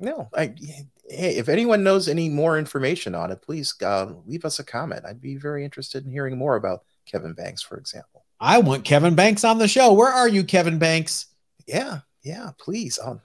No, 0.00 0.28
I, 0.34 0.54
hey, 1.08 1.36
if 1.36 1.48
anyone 1.48 1.84
knows 1.84 2.08
any 2.08 2.28
more 2.28 2.58
information 2.58 3.14
on 3.14 3.30
it, 3.30 3.42
please 3.42 3.74
uh, 3.82 4.12
leave 4.26 4.44
us 4.44 4.58
a 4.58 4.64
comment. 4.64 5.04
I'd 5.06 5.20
be 5.20 5.36
very 5.36 5.64
interested 5.64 6.04
in 6.04 6.10
hearing 6.10 6.36
more 6.36 6.56
about 6.56 6.82
Kevin 7.06 7.32
Banks, 7.32 7.62
for 7.62 7.76
example. 7.76 8.24
I 8.40 8.58
want 8.58 8.84
Kevin 8.84 9.14
Banks 9.14 9.44
on 9.44 9.58
the 9.58 9.68
show. 9.68 9.92
Where 9.92 10.12
are 10.12 10.28
you, 10.28 10.44
Kevin 10.44 10.78
Banks? 10.78 11.26
Yeah, 11.66 12.00
yeah, 12.22 12.50
please. 12.58 12.98
Um, 13.02 13.20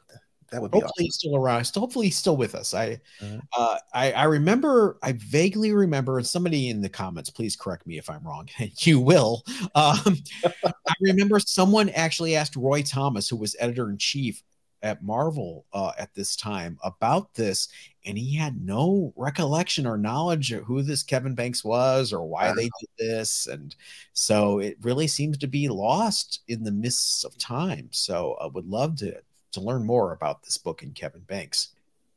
that 0.52 0.62
would 0.62 0.72
be 0.72 0.78
hopefully 0.78 0.92
awesome. 0.92 1.06
he's 1.06 1.16
still 1.16 1.36
around. 1.36 1.72
Hopefully 1.76 2.08
he's 2.08 2.18
still 2.18 2.38
with 2.38 2.56
us. 2.56 2.74
I, 2.74 3.00
mm-hmm. 3.22 3.40
uh, 3.58 3.78
I, 3.94 4.12
I 4.12 4.24
remember, 4.26 4.98
I 5.04 5.14
vaguely 5.14 5.74
remember, 5.74 6.22
somebody 6.24 6.70
in 6.70 6.82
the 6.82 6.90
comments, 6.90 7.30
please 7.30 7.56
correct 7.56 7.86
me 7.88 7.98
if 7.98 8.10
I'm 8.10 8.24
wrong. 8.24 8.50
you 8.80 9.00
will. 9.00 9.44
Um, 9.76 10.18
I 10.66 10.94
remember 11.02 11.40
someone 11.40 11.90
actually 11.90 12.36
asked 12.36 12.56
Roy 12.56 12.82
Thomas, 12.82 13.30
who 13.30 13.38
was 13.38 13.56
editor 13.60 13.90
in 13.90 13.98
chief 13.98 14.44
at 14.82 15.04
Marvel 15.04 15.66
uh, 15.74 15.92
at 15.98 16.14
this 16.14 16.36
time, 16.36 16.78
about 16.84 17.34
this, 17.34 17.68
and 18.06 18.18
he 18.18 18.36
had 18.36 18.62
no 18.62 19.14
recollection 19.16 19.86
or 19.86 19.98
knowledge 19.98 20.52
of 20.52 20.64
who 20.64 20.82
this 20.82 21.04
Kevin 21.04 21.36
Banks 21.36 21.64
was 21.64 22.14
or 22.14 22.24
why 22.26 22.54
they 22.54 22.64
did 22.64 22.90
this, 22.98 23.48
and 23.48 23.76
so 24.14 24.60
it 24.60 24.78
really 24.82 25.08
seems 25.08 25.38
to 25.38 25.48
be 25.48 25.68
lost 25.68 26.42
in 26.48 26.64
the 26.64 26.72
mists 26.72 27.24
of 27.24 27.38
time. 27.38 27.90
So 27.92 28.38
I 28.42 28.48
would 28.48 28.68
love 28.68 28.96
to 28.98 29.18
to 29.54 29.62
learn 29.62 29.86
more 29.86 30.14
about 30.14 30.44
this 30.44 30.58
book 30.58 30.84
and 30.84 30.96
Kevin 30.96 31.22
Banks. 31.22 31.70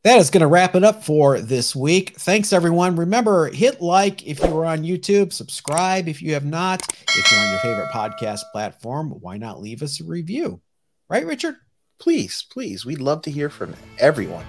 That 0.05 0.19
is 0.19 0.31
going 0.31 0.41
to 0.41 0.49
wrap 0.49 0.75
it 0.75 0.83
up 0.83 1.05
for 1.05 1.41
this 1.41 1.77
week. 1.77 2.17
Thanks, 2.19 2.53
everyone. 2.53 2.97
Remember, 2.97 3.49
hit 3.51 3.81
like 3.81 4.27
if 4.27 4.41
you 4.41 4.59
are 4.59 4.65
on 4.65 4.83
YouTube, 4.83 5.33
subscribe 5.33 6.09
if 6.09 6.21
you 6.21 6.35
have 6.35 6.45
not. 6.45 6.83
If 7.09 7.31
you're 7.31 7.41
on 7.41 7.51
your 7.51 7.61
favorite 7.61 7.91
podcast 7.93 8.41
platform, 8.51 9.11
why 9.21 9.37
not 9.37 9.61
leave 9.61 9.81
us 9.81 10.01
a 10.01 10.05
review? 10.05 10.61
Right, 11.09 11.25
Richard? 11.25 11.55
Please, 12.01 12.45
please. 12.51 12.85
We'd 12.85 13.01
love 13.01 13.23
to 13.23 13.31
hear 13.31 13.49
from 13.49 13.75
everyone. 14.01 14.45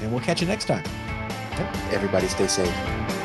And 0.00 0.10
we'll 0.10 0.22
catch 0.22 0.40
you 0.40 0.46
next 0.46 0.64
time. 0.64 0.84
Everybody 1.92 2.28
stay 2.28 2.46
safe. 2.46 3.17